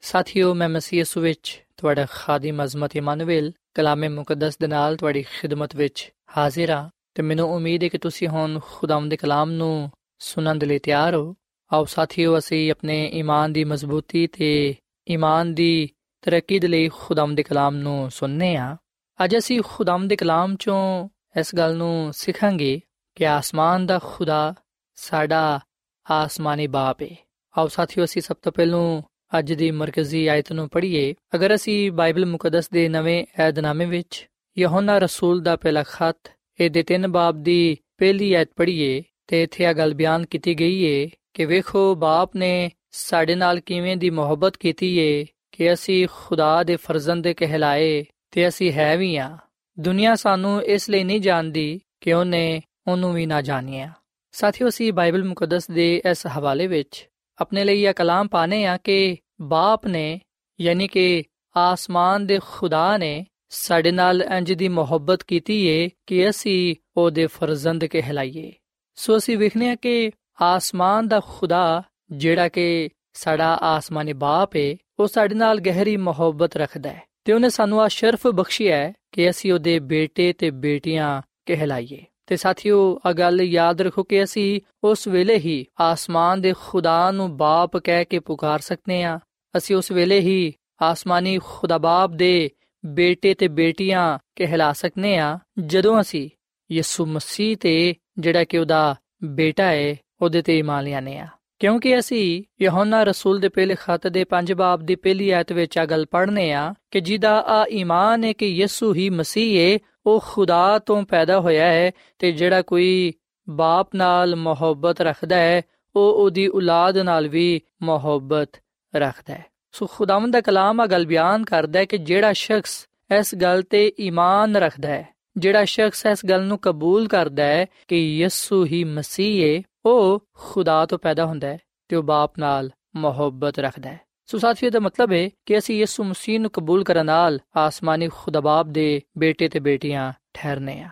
[0.00, 5.76] ਸਾਥੀਓ, ਮੈਂ ਮਸੀਹ ਯਿਸੂ ਵਿੱਚ ਤੁਹਾਡਾ ਖਾਦਮ ਅਜ਼ਮਤ ਇਮਾਨੁਅਲ ਕਲਾਮੇ ਮੁਕੱਦਸ ਦੇ ਨਾਲ ਤੁਹਾਡੀ ਖਿਦਮਤ
[5.76, 10.58] ਵਿੱਚ ਹਾਜ਼ਰ ਹਾਂ ਤੇ ਮੈਨੂੰ ਉਮੀਦ ਹੈ ਕਿ ਤੁਸੀਂ ਹੁਣ ਖੁਦਾਵੰਦ ਦੇ ਕਲਾਮ ਨੂੰ ਸੁਣਨ
[10.58, 11.34] ਦੇ ਲਈ ਤਿਆਰ ਹੋ।
[11.72, 14.74] ਆਓ ਸਾਥੀਓ, ਅਸੀਂ ਆਪਣੇ ਈਮਾਨ ਦੀ ਮਜ਼ਬੂਤੀ ਤੇ
[15.08, 15.88] ਈਮਾਨ ਦੀ
[16.22, 18.76] ਤਰੱਕੀ ਦੇ ਲਈ ਖੁਦਾਵੰਦ ਦੇ ਕਲਾਮ ਨੂੰ ਸੁਣਨੇ ਆ।
[19.24, 21.08] ਅੱਜ ਅਸੀਂ ਖੁਦਾਵੰਦ ਦੇ ਕਲਾਮ ਚੋਂ
[21.40, 22.80] ਇਸ ਗੱਲ ਨੂੰ ਸਿੱਖਾਂਗੇ
[23.16, 24.54] ਕਿ ਆਸਮਾਨ ਦਾ ਖੁਦਾ
[24.98, 25.60] ਸਾਡਾ
[26.06, 27.08] ਆਸਮਾਨੀ ਬਾਪ ਹੈ
[27.54, 29.02] ਆਓ ਸਾਥੀਓ, ਅਸੀਂ ਸਭ ਤੋਂ ਪਹਿਲਾਂ
[29.38, 34.98] ਅੱਜ ਦੀ ਮਰਕਜ਼ੀ ਆਇਤ ਨੂੰ ਪੜ੍ਹੀਏ। ਅਗਰ ਅਸੀਂ ਬਾਈਬਲ ਮੁਕੱਦਸ ਦੇ ਨਵੇਂ ਏਧਨਾਮੇ ਵਿੱਚ ਯਹੋਨਾ
[34.98, 36.30] ਰਸੂਲ ਦਾ ਪਹਿਲਾ ਖੱਤ,
[36.60, 41.08] ਇਹਦੇ ਤਿੰਨ ਬਾਬ ਦੀ ਪਹਿਲੀ ਆਇਤ ਪੜ੍ਹੀਏ ਤੇ ਇੱਥੇ ਇਹ ਗੱਲ ਬਿਆਨ ਕੀਤੀ ਗਈ ਏ
[41.36, 46.76] ਕਿ ਵੇਖੋ ਬਾਪ ਨੇ ਸਾਡੇ ਨਾਲ ਕਿਵੇਂ ਦੀ ਮੁਹੱਬਤ ਕੀਤੀ ਏ ਕਿ ਅਸੀਂ ਖੁਦਾ ਦੇ
[46.76, 49.38] ਫਰਜ਼ੰਦ ਕਹਿਲਾਏ ਤੇ ਅਸੀਂ ਹੈ ਵੀ ਆ।
[49.78, 53.92] ਦੁਨੀਆ ਸਾਨੂੰ ਇਸ ਲਈ ਨਹੀਂ ਜਾਣਦੀ ਕਿ ਉਹਨੇ ਉਹਨੂੰ ਵੀ ਨਾ ਜਾਣਿਆ।
[54.32, 57.08] ਸਾਥੀਓ, ਅਸੀਂ ਬਾਈਬਲ ਮੁਕੱਦਸ ਦੇ ਇਸ ਹਵਾਲੇ ਵਿੱਚ
[57.40, 60.20] ਆਪਣੇ ਲਈ ਇਹ ਕਲਾਮ ਪਾਣੇ ਆ ਕਿ ਬਾਪ ਨੇ,
[60.60, 61.22] ਯਾਨੀ ਕਿ
[61.56, 67.84] ਆਸਮਾਨ ਦੇ ਖੁਦਾ ਨੇ, ਸਾਡੇ ਨਾਲ ਇੰਜ ਦੀ ਮੁਹੱਬਤ ਕੀਤੀ ਏ ਕਿ ਅਸੀਂ ਉਹਦੇ ਫਰਜ਼ੰਦ
[67.84, 68.52] ਕਹਿਲਾਈਏ।
[68.94, 70.10] ਸੋ ਅਸੀਂ ਵੇਖਨੇ ਆ ਕਿ
[70.42, 76.90] ਆਸਮਾਨ ਦਾ ਖੁਦਾ ਜਿਹੜਾ ਕਿ ਸਾਡਾ ਆਸਮਾਨੀ ਬਾਪ ਏ, ਉਹ ਸਾਡੇ ਨਾਲ ਗਹਿਰੀ ਮੁਹੱਬਤ ਰੱਖਦਾ
[76.90, 82.04] ਹੈ ਤੇ ਉਹਨੇ ਸਾਨੂੰ ਆ ਸ਼ਰਫ ਬਖਸ਼ਿਆ ਹੈ ਕਿ ਅਸੀਂ ਉਹਦੇ ਬੇਟੇ ਤੇ ਬੇਟੀਆਂ ਕਹਿਲਾਈਏ।
[82.26, 87.36] ਤੇ ਸਾਥੀਓ ਆ ਗੱਲ ਯਾਦ ਰੱਖੋ ਕਿ ਅਸੀਂ ਉਸ ਵੇਲੇ ਹੀ ਆਸਮਾਨ ਦੇ ਖੁਦਾ ਨੂੰ
[87.36, 89.18] ਬਾਪ ਕਹਿ ਕੇ ਪੁਕਾਰ ਸਕਨੇ ਆ।
[89.56, 92.50] ਅਸੀਂ ਉਸ ਵੇਲੇ ਹੀ ਆਸਮਾਨੀ ਖੁਦਾ ਬਾਪ ਦੇ
[92.86, 96.30] ਬੇਟੇ ਤੇ ਬੇਟੀਆਂ ਕਹਿਲਾ ਸਕਨੇ ਆ, ਜਦੋਂ ਅਸੀਂ
[96.72, 101.26] ਯਿਸੂ ਮਸੀਹ ਤੇ ਜਿਹੜਾ ਕਿ ਉਹਦਾ ਬੇਟਾ ਹੈ ਉਹਦੇ ਤੇ ਇਮਾਨ ਲਿਆਨੇ ਆ
[101.58, 105.84] ਕਿਉਂਕਿ ਅਸੀਂ ਯਹੋਨਾ ਰਸੂਲ ਦੇ ਪਹਿਲੇ ਖਤ ਦੇ 5 ਬਾਬ ਦੀ ਪਹਿਲੀ ਆਇਤ ਵਿੱਚ ਆ
[105.86, 110.78] ਗੱਲ ਪੜ੍ਹਨੇ ਆ ਕਿ ਜਿਹਦਾ ਆ ਈਮਾਨ ਹੈ ਕਿ ਯਿਸੂ ਹੀ ਮਸੀਹ ਹੈ ਉਹ ਖੁਦਾ
[110.78, 113.12] ਤੋਂ ਪੈਦਾ ਹੋਇਆ ਹੈ ਤੇ ਜਿਹੜਾ ਕੋਈ
[113.48, 115.62] ਬਾਪ ਨਾਲ ਮੁਹੱਬਤ ਰੱਖਦਾ ਹੈ,
[115.94, 118.48] ਉਹ ਉਹਦੀ ਔਲਾਦ ਨਾਲ ਵੀ ਮੁਹੱਬਤ
[118.96, 122.86] ਰੱਖਦਾ ਹੈ। ਸੋ ਖੁਦਾਵੰਦ ਦਾ ਕਲਾਮ ਆ ਗੱਲ ਬਿਆਨ ਕਰਦਾ ਹੈ ਕਿ ਜਿਹੜਾ ਸ਼ਖਸ
[123.18, 125.06] ਇਸ ਗੱਲ ਤੇ ਈਮਾਨ ਰੱਖਦਾ ਹੈ,
[125.36, 130.86] ਜਿਹੜਾ ਸ਼ਖਸ ਇਸ ਗੱਲ ਨੂੰ ਕਬੂਲ ਕਰਦਾ ਹੈ ਕਿ ਯਿਸੂ ਹੀ ਮਸੀਹ ਹੈ ਉਹ ਖੁਦਾ
[130.86, 135.12] ਤੋਂ ਪੈਦਾ ਹੁੰਦਾ ਹੈ ਤੇ ਉਹ ਬਾਪ ਨਾਲ ਮੁਹੱਬਤ ਰੱਖਦਾ ਹੈ। ਸੋ ਸਾਥੀਓ ਦਾ ਮਤਲਬ
[135.12, 139.60] ਹੈ ਕਿ ਅਸੀਂ ਯਿਸੂ ਮਸੀਹ ਨੂੰ ਕਬੂਲ ਕਰਨ ਨਾਲ ਆਸਮਾਨੀ ਖੁਦਾ ਬਾਪ ਦੇ ਬੇਟੇ ਤੇ
[139.60, 140.90] ਬੇਟੀਆਂ ਠਹਿਰਨੇ ਆ।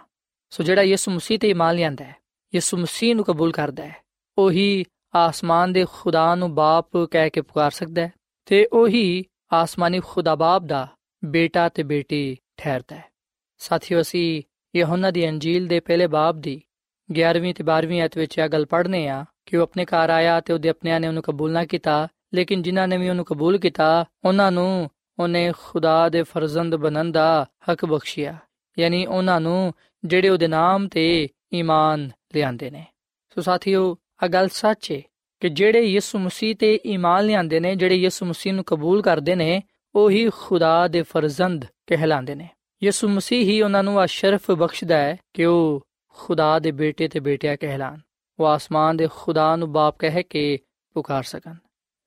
[0.51, 2.17] ਸੋ ਜਿਹੜਾ ਯਿਸੂ ਮਸੀਹ ਤੇ ਇਮਾਨ ਲਿਆਂਦਾ ਹੈ,
[2.55, 3.97] ਯਿਸੂ ਮਸੀਹ ਨੂੰ ਕਬੂਲ ਕਰਦਾ ਹੈ,
[4.39, 4.85] ਉਹੀ
[5.15, 8.13] ਆਸਮਾਨ ਦੇ ਖੁਦਾ ਨੂੰ ਬਾਪ ਕਹਿ ਕੇ ਪੁਕਾਰ ਸਕਦਾ ਹੈ
[8.47, 10.89] ਤੇ ਉਹੀ ਆਸਮਾਨੀ ਖੁਦਾ ਬਾਪ ਦਾ
[11.25, 13.05] ਬੇਟਾ ਤੇ ਬੇਟੀ ਠਹਿਰਦਾ ਹੈ।
[13.59, 14.43] ਸਾਥੀਓ, ਅਸੀਂ
[14.77, 16.63] ਯਹੋਨਾ ਦੀ ਅੰਜੀਲ ਦੇ ਪਹਿਲੇ ਬਾਬ ਦੀ
[17.13, 20.53] 11ਵੀਂ ਤੇ 12ਵੀਂ ਆਇਤ ਵਿੱਚ ਇਹ ਗੱਲ ਪੜ੍ਹਨੇ ਆ ਕਿ ਉਹ ਆਪਣੇ ਘਰ ਆਇਆ ਤੇ
[20.53, 24.53] ਉਹਦੇ ਆਪਣਿਆਂ ਨੇ ਉਹਨੂੰ ਕਬੂਲ ਨਾ ਕੀਤਾ, ਲੇਕਿਨ ਜਿਨ੍ਹਾਂ ਨੇ ਵੀ ਉਹਨੂੰ ਕਬੂਲ ਕੀਤਾ, ਉਹਨਾਂ
[24.53, 28.37] ਨੂੰ ਉਹਨੇ ਖੁਦਾ ਦੇ ਫਰਜ਼ੰਦ ਬਣਨ ਦਾ ਹੱਕ ਬਖਸ਼ਿਆ।
[28.79, 32.87] ਯਾਨੀ ਉਹਨਾਂ ਨੂੰ ਜਿਹੜੇ ਉਹਦੇ ਨਾਮ ਤੇ ਈਮਾਨ ਲਿਆਂਦੇ ਨੇ।
[33.35, 35.03] ਸੋ ਸਾਥੀਓ ਆ ਗੱਲ ਸੱਚ ਹੈ
[35.41, 39.63] ਕਿ ਜਿਹੜੇ ਯਿਸੂ ਮਸੀਹ ਤੇ ਈਮਾਨ ਲਿਆਂਦੇ ਨੇ, ਜਿਹੜੇ ਯਿਸੂ ਮਸੀਹ ਨੂੰ ਕਬੂਲ ਕਰਦੇ ਨੇ,
[39.95, 42.49] ਉਹੀ ਖੁਦਾ ਦੇ ਫਰਜ਼ੰਦ ਕਹਿਲਾਉਂਦੇ ਨੇ।
[42.85, 47.21] ਯਿਸੂ ਮਸੀਹ ਹੀ ਉਹਨਾਂ ਨੂੰ ਆ ਸ਼ਰਫ ਬਖਸ਼ਦਾ ਹੈ ਕਿ ਉਹ ਖੁਦਾ ਦੇ ਬੇਟੇ ਤੇ
[47.21, 48.01] ਬੇਟਿਆ ਕਹਿਲਾਨ
[48.41, 50.59] ਉਹ ਆਸਮਾਨ ਦੇ ਖੁਦਾ ਨੂੰ ਬਾਪ ਕਹਿ ਕੇ
[50.95, 51.55] ਪੁਕਾਰ ਸਕਣ।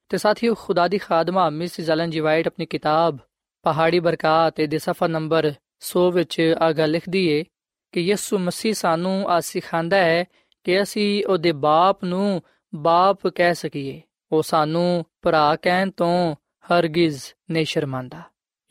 [0.10, 3.18] ਤੇ ਸਾਥੀਓ, ਖੁਦਾ ਦੀ ਖਾਦਮਾ ਮਿਸ ਜ਼ਲਨ ਜੀ ਵਾਈਟ ਆਪਣੀ ਕਿਤਾਬ,
[3.64, 7.44] ਪਹਾੜੀ ਬਰਕਾਤ ਦੇ ਸਫਾ ਨੰਬਰ 100 ਵਿੱਚ ਆ ਗੱਲ ਲਿਖਦੀ ਏ
[7.92, 10.26] ਕਿ ਯਿਸੂ ਮਸੀਹ ਸਾਨੂੰ ਆ ਸਿਖਾਉਂਦਾ ਹੈ
[10.64, 12.42] ਕਿ ਅਸੀਂ ਉਹਦੇ ਬਾਪ ਨੂੰ
[12.76, 16.36] ਬਾਪ ਕਹਿ ਸਕੀਏ। ਉਹ ਸਾਨੂੰ ਭਰਾ ਕਹਿਣ ਤੋਂ
[16.66, 17.22] ਹਰਗਿਜ਼
[17.52, 18.22] ਨਹੀਂ ਸ਼ਰਮਾਂਦਾ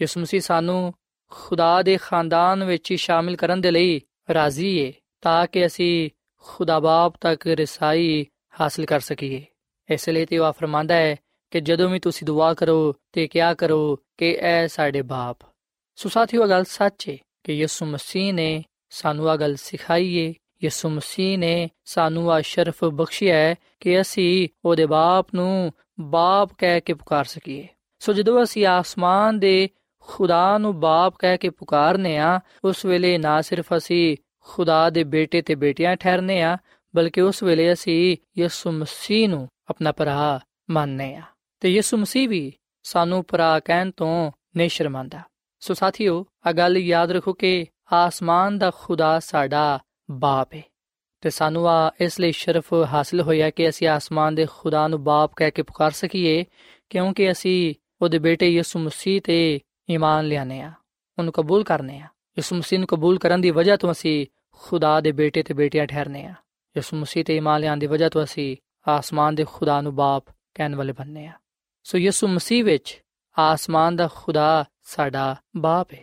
[0.00, 0.94] ਯਿਸੂ ਮਸੀਹ ਸਾਨੂੰ
[1.30, 4.00] ਖੁਦਾ ਦੇ ਖਾਨਦਾਨ ਵਿੱਚ ਸ਼ਾਮਿਲ ਕਰਨ ਦੇ ਲਈ
[4.34, 4.92] ਰਾਜ਼ੀ ਏ।
[5.26, 6.10] ਤਾਂ ਕਿ ਅਸੀਂ
[6.44, 8.26] ਖੁਦਾ ਬਾਪ ਤੱਕ ਰਸਾਈ
[8.60, 9.44] ਹਾਸਲ ਕਰ ਸਕੀਏ
[9.88, 11.16] ਇਸ ਲਈ ਤੇ ਉਹ ਫਰਮਾਂਦਾ ਹੈ
[11.50, 15.36] ਕਿ ਜਦੋਂ ਵੀ ਤੁਸੀਂ ਦੁਆ ਕਰੋ ਤੇ ਕਿਆ ਕਰੋ ਕਿ ਐ ਸਾਡੇ ਬਾਪ
[15.98, 20.88] ਸੋ ਸਾਥੀਓ ਗੱਲ ਸੱਚ ਹੈ ਕਿ ਯਿਸੂ ਮਸੀਹ ਨੇ ਸਾਨੂੰ ਆ ਗੱਲ ਸਿਖਾਈ ਏ ਯਿਸੂ
[20.88, 26.94] ਮਸੀਹ ਨੇ ਸਾਨੂੰ ਆ ਸ਼ਰਫ ਬਖਸ਼ਿਆ ਹੈ ਕਿ ਅਸੀਂ ਉਹਦੇ ਬਾਪ ਨੂੰ ਬਾਪ ਕਹਿ ਕੇ
[26.94, 27.66] ਪੁਕਾਰ ਸਕੀਏ
[27.98, 29.68] ਸੋ ਜਦੋਂ ਅਸੀਂ ਆਸਮਾਨ ਦੇ
[30.00, 34.16] ਖੁਦਾ ਨੂੰ ਬਾਪ ਕਹਿ ਕੇ ਪੁਕਾਰਨੇ ਆ ਉਸ ਵੇਲੇ ਨਾ ਸਿਰਫ ਅਸੀਂ
[34.48, 36.58] ਖੁਦਾ ਦੇ ਬੇਟੇ ਤੇ ਬੇਟੀਆਂ ਠਹਿਰਨੇ ਆ,
[36.96, 41.22] ਬਲਕਿ ਉਸ ਵੇਲੇ ਅਸੀਂ ਯਿਸੂ ਮਸੀਹ ਨੂੰ ਆਪਣਾ ਭਰਾ ਮੰਨਨੇ ਆ।
[41.60, 45.20] ਤੇ ਯਿਸੂ ਮਸੀਹ ਵੀ ਸਾਨੂੰ ਭਰਾ ਕਹਿਣ ਤੋਂ ਨਹੀਂ ਸ਼ਰਮਾਂਦਾ
[45.60, 49.78] ਸੋ ਸਾਥੀਓ ਆ ਗੱਲ ਯਾਦ ਰੱਖੋ ਕਿ ਆਸਮਾਨ ਦਾ ਖੁਦਾ ਸਾਡਾ
[50.10, 50.62] ਬਾਪ ਹੈ
[51.20, 55.32] ਤੇ ਸਾਨੂੰ ਆ ਇਸ ਲਈ ਸ਼ਰਫ ਹਾਸਲ ਹੋਇਆ ਕਿ ਅਸੀਂ ਆਸਮਾਨ ਦੇ ਖੁਦਾ ਨੂੰ ਬਾਪ
[55.36, 56.44] ਕਹਿ ਕੇ ਪੁਕਾਰ ਸਕੀਏ,
[56.90, 60.72] ਕਿਉਂਕਿ ਅਸੀਂ ਉਹਦੇ ਬੇਟੇ ਯਿਸੂ ਮਸੀਹ ਤੇ ਈਮਾਨ ਲਿਆਨੇ ਆ।
[61.18, 65.12] ਉਹਨੂੰ ਕਬੂਲ ਕਰਨੇ ਆ। ਯਿਸੂ ਮਸੀਹ ਨੂੰ ਕਬੂਲ ਕਰਨ ਦੀ ਵਜ੍ਹਾ ਤੋਂ ਅਸੀਂ ਖੁਦਾ ਦੇ
[65.12, 66.34] ਬੇਟੇ ਤੇ ਬੇਟੀਆਂ ਠਹਿਰਨੇ ਆ।
[66.76, 68.56] ਯਿਸੂ ਮਸੀਹ ਤੇ ਈਮਾਨ ਲਿਆਉਣ ਦੀ ਵਜ੍ਹਾ ਤੋਂ ਅਸੀਂ
[68.88, 71.32] ਆਸਮਾਨ ਦੇ ਖੁਦਾ ਨੂੰ ਬਾਪ ਕਹਿਣ ਵਾਲੇ ਬਣਨੇ ਆ।
[71.82, 73.02] ਸੋ ਯਿਸੂ ਮਸੀਹ ਵਿੱਚ
[73.38, 76.02] ਆਸਮਾਨ ਦਾ ਖੁਦਾ ਸਾਡਾ ਬਾਪ ਹੈ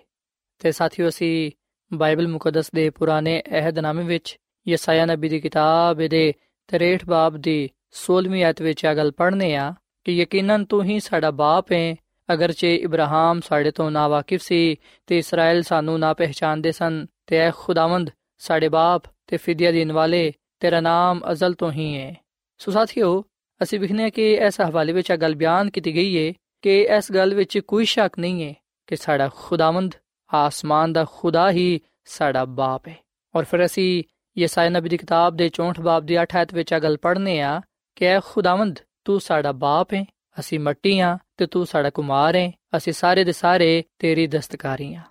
[0.60, 1.52] ਤੇ ਸਾਥੀਓ, ਅਸੀਂ
[1.93, 6.34] ਬਾਈਬਲ ਮੁਕੱਦਸ ਦੇ ਪੁਰਾਣੇ ਅਹਿਦਨਾਮੇ ਵਿੱਚ ਯਸਾਇਆ ਨਬੀ ਦੀ ਕਿਤਾਬ ਦੇ
[6.69, 11.32] 63 ਬਾਬ ਦੀ 16ਵੀਂ ਆਇਤ ਵਿੱਚ ਆ ਗੱਲ ਪੜ੍ਹਨੇ ਆ ਕਿ ਯਕੀਨਨ ਤੂੰ ਹੀ ਸਾਡਾ
[11.32, 11.96] ਬਾਪ ਹੈ
[12.33, 14.75] ਅਗਰਚੇ ਇਬਰਾਹਿਮ ਸਾਡੇ ਤੋਂ ਨਾ ਵਾਕਿਫ ਸੀ
[15.07, 20.33] ਤੇ ਇਸਰਾਇਲ ਸਾਨੂੰ ਨਾ ਪਹਿਚਾਨਦੇ ਸਨ, ਤੇ ਐ ਖੁਦਾਵੰਦ ਸਾਡੇ ਬਾਪ ਤੇ ਫਿਦਿਆ ਦੇਣ ਵਾਲੇ
[20.59, 22.15] ਤੇਰਾ ਨਾਮ ਅਜ਼ਲ ਤੋਂ ਹੀ ਹੈ।
[22.57, 23.23] ਸੋ ਸਾਥੀਓ,
[23.63, 27.36] ਅਸੀਂ ਵਿਖਨੇ ਕਿ ਇਸ ਹਵਾਲੇ ਵਿੱਚ ਆ ਗੱਲ ਬਿਆਨ ਕੀਤੀ ਗਈ ਹੈ ਕਿ ਇਸ ਗੱਲ
[27.36, 28.53] ਵਿੱਚ ਕੋਈ ਸ਼ੱਕ ਨਹੀਂ ਹੈ
[28.88, 29.95] ਕਿ ਸਾਡਾ ਖੁਦਾਵੰਦ
[30.33, 32.97] ਆਸਮਾਨ ਦਾ ਖੁਦਾ ਹੀ ਸਾਡਾ ਬਾਪ ਹੈ
[33.36, 34.03] ਔਰ ਫਿਰ ਅਸੀਂ
[34.38, 37.62] ਯਸਾਇਆ ਨਬੀ ਦੀ ਕਿਤਾਬ ਦੇ 64 ਬਾਬ ਦੀ 8 ਆਇਤ ਵਿੱਚ ਆ ਗੱਲ ਪੜ੍ਹਨੇ ਆ
[37.95, 40.05] ਕਿ ਐ ਖੁਦਾਵੰਦ ਤੂੰ ਸਾਡਾ ਬਾਪ ਹੈ
[40.39, 45.02] ਅਸੀਂ ਮੱਟੀ ਆ ਤੇ ਤੂੰ ਸਾਡਾ ਕੁਮਾਰ ਹੈ। ਅਸੀਂ ਸਾਰੇ ਦੇ ਸਾਰੇ ਤੇਰੀ ਦਸਤਕਾਰੀ ਆ।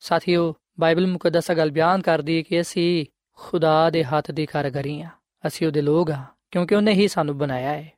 [0.00, 5.08] ਸਾਥੀਓ, ਬਾਈਬਲ ਮੁਕੱਦਸ ਗੱਲ ਬਿਆਨ ਕਰਦੀ ਹੈ ਕਿ ਅਸੀਂ ਖੁਦਾ ਦੇ ਹੱਥ ਦੀ ਕਾਰਗਰੀ ਆ।
[5.46, 7.92] ਅਸੀਂ ਉਹਦੇ ਲੋਕ ਆ, ਕਿਉਂਕਿ ਉਹਨੇ ਹੀ ਸਾਨੂੰ ਬਣਾਇਆ ਹੈ।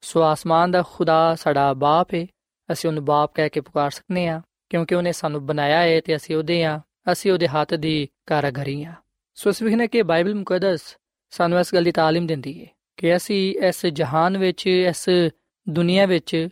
[0.00, 2.26] ਸੋ ਆਸਮਾਨ ਦਾ ਖੁਦਾ ਸਾਡਾ ਬਾਪ ਹੈ।
[2.72, 6.36] ਅਸੀਂ ਉਹਨੂੰ ਬਾਪ ਕਹਿ ਕੇ ਪੁਕਾਰ ਸਕਨੇ ਆ, ਕਿਉਂਕਿ ਉਹਨੇ ਸਾਨੂੰ ਬਣਾਇਆ ਹੈ ਤੇ ਅਸੀਂ
[6.36, 6.80] ਉਹਦੇ ਆ।
[7.12, 8.92] ਅਸੀਂ ਉਹਦੇ ਹੱਥ ਦੀ ਕਾਰਗਰੀ ਆ।
[9.34, 10.96] ਸੋ ਇਸ ਵਿਖਨੇ ਕਿ ਬਾਈਬਲ ਮੁਕੱਦਸ
[11.30, 15.08] ਸਾਨੂੰ ਇਸ ਗੱਲ ਦੀ ਤਾਲੀਮ ਦਿੰਦੀ ਹੈ ਕਿ ਅਸੀਂ ਇਸ ਜਹਾਨ ਵਿੱਚ, ਇਸ
[15.68, 16.48] ਦੁਨੀਆ ਵਿੱਚ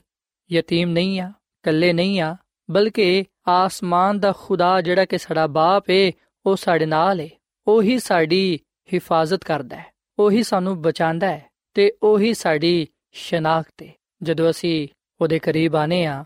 [0.52, 2.36] ਯਤੀਮ ਨਹੀਂ ਆ, ਇਕੱਲੇ ਨਹੀਂ ਆ,
[2.70, 6.10] ਬਲਕਿ ਆਸਮਾਨ ਦਾ ਖੁਦਾ ਜਿਹੜਾ ਕਿ ਸਾਡਾ ਬਾਪ ਹੈ
[6.46, 7.28] ਉਹ ਸਾਡੇ ਨਾਲ ਹੈ
[7.66, 8.60] ਉਹੀ ਸਾਡੀ
[8.94, 9.86] ਹਿਫਾਜ਼ਤ ਕਰਦਾ ਹੈ,
[10.18, 14.88] ਉਹੀ ਸਾਨੂੰ ਬਚਾਉਂਦਾ ਹੈ ਤੇ ਉਹੀ ਸਾਡੀ ਸ਼ਨਾਖਤ ਹੈ ਜਦੋਂ ਅਸੀਂ
[15.20, 16.24] ਉਹਦੇ ਕਰੀਬ ਆਨੇ ਆ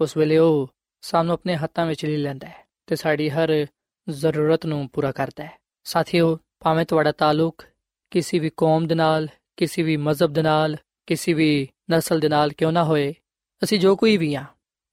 [0.00, 0.70] ਉਸ ਵੇਲੇ ਉਹ
[1.00, 3.66] ਸਾਨੂੰ ਆਪਣੇ ਹੱਥਾਂ ਵਿੱਚ ਲੈ ਲੈਂਦਾ ਹੈ ਤੇ ਸਾਡੀ ਹਰ
[4.08, 7.64] ਜ਼ਰੂਰਤ ਨੂੰ ਪੂਰਾ ਕਰਦਾ ਹੈ। ਸਾਥੀਓ, ਭਾਵੇਂ ਤੁਹਾਡਾ ਤਾਲੁਕ
[8.10, 12.52] ਕਿਸੇ ਵੀ ਕੌਮ ਦੇ ਨਾਲ, ਕਿਸੇ ਵੀ ਮਜ਼ਹਬ ਦੇ ਨਾਲ, ਕਿਸੇ ਵੀ ਨਸਲ ਦੇ ਨਾਲ
[12.52, 13.14] ਕਿਉਂ ਨਾ ਹੋਏ
[13.64, 14.44] ਅਸੀਂ ਜੋ ਕੋਈ ਵੀ ਆ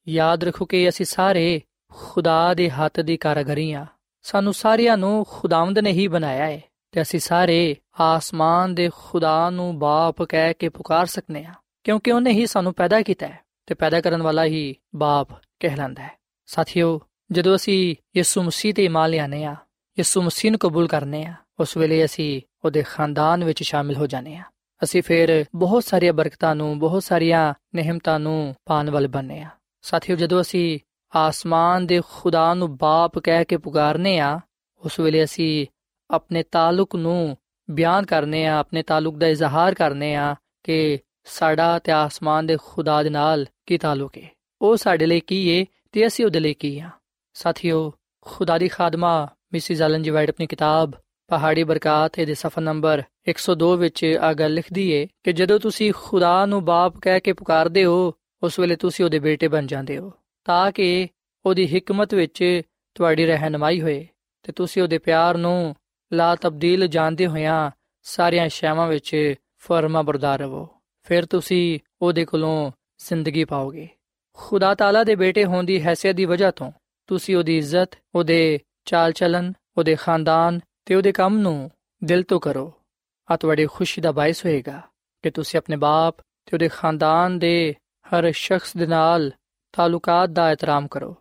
[0.08, 1.62] ਯਾਦ ਰੱਖੋ ਕਿ ਅਸੀਂ ਸਾਰੇ
[1.93, 3.86] ਖੁਦਾ ਦੇ ਹੱਥ ਦੀ ਕਾਰਗਰੀ ਆ
[4.21, 9.79] ਸਾਨੂੰ ਸਾਰਿਆਂ ਨੂੰ ਖੁਦਾਵੰਦ ਨੇ ਹੀ ਬਣਾਇਆ ਹੈ ਤੇ ਅਸੀਂ ਸਾਰੇ ਆਸਮਾਨ ਦੇ ਖੁਦਾ ਨੂੰ
[9.79, 11.53] ਬਾਪ ਕਹਿ ਕੇ ਪੁਕਾਰ ਸਕਨੇ ਆ
[11.84, 15.27] ਕਿਉਂਕਿ ਉਹਨੇ ਹੀ ਸਾਨੂੰ ਪੈਦਾ ਕੀਤਾ ਹੈ ਤੇ ਪੈਦਾ ਕਰਨ ਵਾਲਾ ਹੀ ਬਾਪ
[15.60, 17.01] ਕਹਿਲਾਂਦਾ ਹੈ। ਸਾਥੀਓ,
[17.32, 19.55] ਜਦੋਂ ਅਸੀਂ ਯਿਸੂ ਮਸੀਹ ਤੇ ਇਮਾਨ ਲਿਆਨੇ ਆ
[19.99, 24.36] ਯਿਸੂ ਮਸੀਹ ਨੂੰ ਕਬੂਲ ਕਰਨੇ ਆ ਉਸ ਵੇਲੇ ਅਸੀਂ ਉਹਦੇ ਖਾਨਦਾਨ ਵਿੱਚ ਸ਼ਾਮਿਲ ਹੋ ਜਾਣੇ
[24.36, 24.43] ਆ
[24.82, 29.50] ਅਸੀਂ ਫਿਰ ਬਹੁਤ ਸਾਰੀਆਂ ਬਰਕਤਾਂ ਨੂੰ, ਬਹੁਤ ਸਾਰੀਆਂ ਨਿਹਮਤਾਂ ਨੂੰ ਪਾਣ ਵਾਲੇ ਬਣਨੇ ਆ
[29.84, 30.80] ਸਾਥੀਓ, ਜਦੋਂ ਅਸੀਂ
[31.13, 34.39] ਆਸਮਾਨ ਦੇ ਖੁਦਾ ਨੂੰ ਬਾਪ ਕਹਿ ਕੇ ਪੁਕਾਰਨੇ ਆ
[34.84, 35.65] ਉਸ ਵੇਲੇ ਅਸੀਂ
[36.10, 37.38] ਆਪਣੇ ਤਾਲੁਕ ਨੂੰ
[37.70, 43.02] ਬਿਆਨ ਕਰਨੇ ਆ ਆਪਣੇ ਤਾਲੁਕ ਦਾ ਇਜ਼ਹਾਰ ਕਰਨੇ ਆ ਕਿ ਸਾਡਾ ਤੇ ਆਸਮਾਨ ਦੇ ਖੁਦਾ
[43.04, 44.30] ਦੇ ਨਾਲ ਕੀ ਤਾਲੁਕ ਹੈ
[44.62, 46.89] ਉਹ ਸਾਡੇ ਲਈ ਕੀ ਹੈ ਤੇ ਅਸੀਂ ਉਹਦੇ ਲਈ ਕੀ ਆ
[47.36, 50.92] ਸਾਥੀਓ, ਖੁਦਾ ਦੀ ਖਾਦਮਾ ਮਿਸਿਸ ਐਲਨ ਜੀ ਵਾਈਟ ਆਪਣੀ ਕਿਤਾਬ
[51.30, 56.46] ਪਹਾੜੀ ਬਰਕਾਤ ਦੇ ਸਫਾ ਨੰਬਰ 102 ਵਿੱਚ ਆ ਗੱਲ ਲਿਖਦੀ ਏ ਕਿ ਜਦੋਂ ਤੁਸੀਂ ਖੁਦਾ
[56.46, 58.13] ਨੂੰ ਬਾਪ ਕਹਿ ਕੇ ਪੁਕਾਰਦੇ ਹੋ,
[58.44, 60.12] ਉਸ ਵੇਲੇ ਤੁਸੀਂ ਉਹਦੇ ਬੇਟੇ ਬਣ ਜਾਂਦੇ ਹੋ,
[60.46, 61.08] ਤਾਂ ਕਿ
[61.46, 62.62] ਉਹਦੀ ਹਕਮਤ ਵਿੱਚ
[62.96, 64.08] ਤੁਹਾਡੀ ਰਹਿਨਮਾਈ ਹੋਏ
[64.44, 65.76] ਤੇ ਤੁਸੀਂ ਉਹਦੇ ਪਿਆਰ ਨੂੰ
[66.13, 67.72] ਲਾ ਤਬਦੀਲ ਜਾਣਦੇ ਹੋਇਆਂ
[68.04, 70.68] ਸਾਰੀਆਂ ਸ਼ੈਵਾਂ ਵਿੱਚ ਫਰਮਾ ਬਰਦਾਰ ਰਹੋ।
[71.04, 73.88] ਫਿਰ ਤੁਸੀਂ ਉਹਦੇ ਕੋਲੋਂ ਜ਼ਿੰਦਗੀ ਪਾਓਗੇ।
[74.34, 76.72] ਖੁਦਾ ਤਾਲਾ ਦੇ ਬੇਟੇ ਹੋਣ ਦੀ ਹیثیت ਦੀ ਵਜ੍ਹਾ ਤੋਂ
[77.08, 81.71] ਤੁਸੀਂ ਉਹਦੀ ਇੱਜ਼ਤ, ਉਹਦੇ ਚਾਲ ਚਲਨ ਉਹਦੇ ਖਾਨਦਾਨ ਤੇ ਉਹਦੇ ਕੰਮ ਨੂੰ
[82.04, 82.73] ਦਿਲ ਤੋਂ ਕਰੋ।
[83.32, 84.82] ਆ ਤੁਹਾਡੀ ਖੁਸ਼ੀ ਦਾ ਬਾਇਸ ਹੋਏਗਾ
[85.23, 87.75] ਕਿ ਤੁਸੀਂ ਆਪਣੇ ਬਾਪ ਤੇ ਉਹਦੇ ਖਾਨਦਾਨ ਦੇ
[88.06, 89.32] ਹਰ ਸ਼ਖਸ ਦੇ ਨਾਲ
[89.71, 91.15] ਤਾਲੁਕਾਤ ਦਾ ਇਤਰਾਮ ਕਰੋ।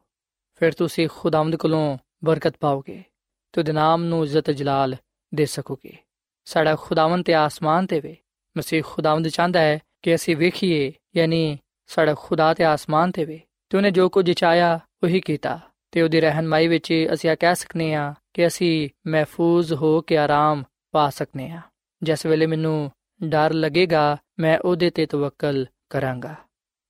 [0.54, 3.04] ਫਿਰ ਤੁਸੀਂ ਖੁਦਾਵੰਦ ਕੋਲੋਂ ਬਰਕਤ ਪਾਓਗੇ
[3.52, 4.96] ਤੇ ਉਹਦੇ ਨਾਮ ਨੂੰ ਇੱਜ਼ਤ ਜਲਾਲ
[5.34, 5.96] ਦੇ ਸਕੋਗੇ।
[6.44, 8.16] ਸਾਡਾ ਖੁਦਾਵੰਦ ਤੇ ਆਸਮਾਨ ਤੇ ਵੇ।
[8.58, 13.76] ਮਸੀਹ ਖੁਦਾਵੰਦ ਚਾਹੁੰਦਾ ਹੈ ਕਿ ਅਸੀਂ ਵੇਖੀਏ, ਯਾਨੀ ਸਾਡਾ ਖੁਦਾ ਤੇ ਆਸਮਾਨ ਤੇ ਵੇ। ਤੇ
[13.76, 18.14] ਉਹਨੇ ਜੋ ਕੁਝ ਚਾਹਿਆ, ਉਹੀ ਕੀਤਾ। ਤੇ ਉਹਦੀ ਰਹਿਨਮਾਈ ਵਿੱਚ ਅਸੀਂ ਇਹ ਕਹਿ ਸਕਨੇ ਆ
[18.34, 21.60] ਕਿ ਅਸੀਂ ਮਹਿਫੂਜ਼ ਹੋ ਕੇ ਆਰਾਮ ਪਾ ਸਕਨੇ ਆ।
[22.02, 22.90] ਜਿਸ ਵੇਲੇ ਮੈਨੂੰ
[23.24, 26.34] ਡਰ ਲੱਗੇਗਾ, ਮੈਂ ਉਹਦੇ ਤੇ ਤਵੱਕਲ ਕਰਾਂਗਾ।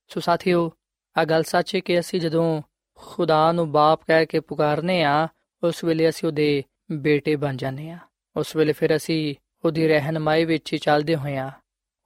[0.09, 0.73] ਸੋ ਸਾਥੀਓ
[1.17, 2.63] ਆ ਗੱਲ ਸੱਚ ਹੈ ਕਿ ਅਸੀਂ ਜਦੋਂ
[2.95, 5.29] ਖੁਦਾ ਨੂੰ ਬਾਪ ਕਹਿ ਕੇ ਪੁਕਾਰਨੇ ਆ,
[5.63, 7.99] ਉਸ ਵੇਲੇ ਅਸੀਂ ਉਹਦੇ ਬੇਟੇ ਬਣ ਜਾਂਦੇ ਆ।
[8.37, 9.35] ਉਸ ਵੇਲੇ ਫਿਰ ਅਸੀਂ
[9.65, 11.51] ਉਹਦੀ ਰਹਿਨਮਾਈ ਵਿੱਚ ਚੱਲਦੇ ਹੋਇਆਂ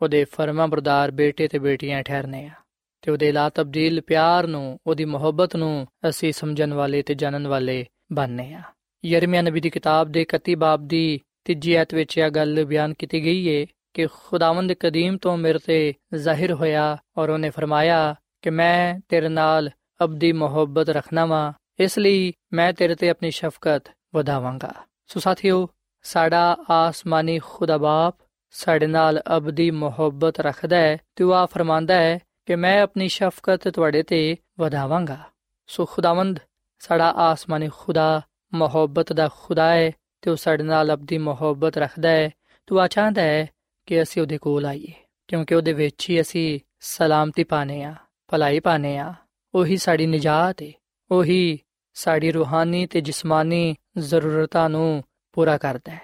[0.02, 2.61] ਉਹਦੇ ਫਰਮਾ ਬਰਦਾਰ ਬੇਟੇ ਤੇ ਬੇਟੀਆਂ ਠਹਿਰਨੇ ਆ।
[3.02, 7.86] ਤੇ ਉਹਦੇ ਲਾ ਤਬਦੀਲ ਪਿਆਰ ਨੂੰ, ਉਹਦੀ ਮੁਹੱਬਤ ਨੂੰ ਅਸੀਂ ਸਮਝਣ ਵਾਲੇ ਤੇ ਜਾਣਨ ਵਾਲੇ
[8.12, 8.62] ਬਣਨੇ ਆ।
[9.04, 13.24] ਯਰਮੀਆ ਨਬੀ ਦੀ ਕਿਤਾਬ ਦੇ 31 ਬਾਬ ਦੀ ਤੀਜੀ ਆਇਤ ਵਿੱਚ ਇਹ ਗੱਲ ਬਿਆਨ ਕੀਤੀ
[13.24, 19.00] ਗਈ ਹੈ ਕਿ ਖੁਦਾਵੰਦ ਕਦੀਮ ਤੋਂ ਮੇਰੇ ਤੇ ਜ਼ਾਹਿਰ ਹੋਇਆ ਔਰ ਉਹਨੇ ਫਰਮਾਇਆ ਕਿ ਮੈਂ
[19.08, 19.70] ਤੇਰੇ ਨਾਲ
[20.04, 23.84] ਅਬਦੀ ਮੁਹੱਬਤ ਰੱਖਣਾ ਵਾਂ, ਇਸ ਲਈ ਮੈਂ ਤੇਰੇ ਤੇ ਆਪਣੀ ਸ਼ਫਕਤ
[24.14, 24.72] ਵਧਾਵਾਂਗਾ।
[25.06, 25.68] ਸੋ ਸਾਥੀਓ,
[26.02, 28.16] ਸਾਡਾ ਆਸਮਾਨੀ ਖੁਦਾ ਬਾਪ
[28.50, 34.02] ਸਾਡੇ ਨਾਲ ਅਬਦੀ ਮੁਹੱਬਤ ਰੱਖਦਾ ਹੈ ਤੇ ਉਹ ਫਰਮਾਂਦਾ ਹੈ ਕਿ ਮੈਂ ਆਪਣੀ ਸ਼ਫਕਤ ਤੁਹਾਡੇ
[34.02, 35.18] ਤੇ ਵਧਾਵਾਂਗਾ।
[35.66, 36.38] ਸੋ ਖੁਦਾਵੰਦ,
[36.78, 38.22] ਸਾਡਾ ਆਸਮਾਨੀ ਖੁਦਾ
[38.54, 39.90] ਮੁਹੱਬਤ ਦਾ ਖੁਦਾ ਹੈ
[40.22, 42.30] ਤੇ ਉਹ ਸਾਡੇ ਨਾਲ ਅਬਦੀ ਮੁਹੱਬਤ ਰੱਖਦਾ ਹੈ।
[42.66, 43.48] ਤੂੰ ਉਹ ਚਾਹੁੰਦਾ ਹੈ
[43.86, 44.92] ਕਿ ਅਸੀਂ ਉਹਦੇ ਕੋਲ ਆਈਏ,
[45.28, 47.94] ਕਿਉਂਕਿ ਉਹਦੇ ਵਿੱਚ ਹੀ ਅਸੀਂ ਸਲਾਮਤੀ ਪਾਣੇ ਆ
[48.28, 49.14] ਭਲਾਈ ਪਾਣੇ ਆ
[49.54, 50.72] ਉਹੀ ਸਾਡੀ ਨਜਾਤ ਹੈ,
[51.10, 51.58] ਉਹੀ
[51.94, 55.02] ਸਾਡੀ ਰੂਹਾਨੀ ਤੇ ਜਿਸਮਾਨੀ ਜ਼ਰੂਰਤਾਂ ਨੂੰ
[55.32, 56.00] ਪੂਰਾ ਕਰਦਾ ਹੈ।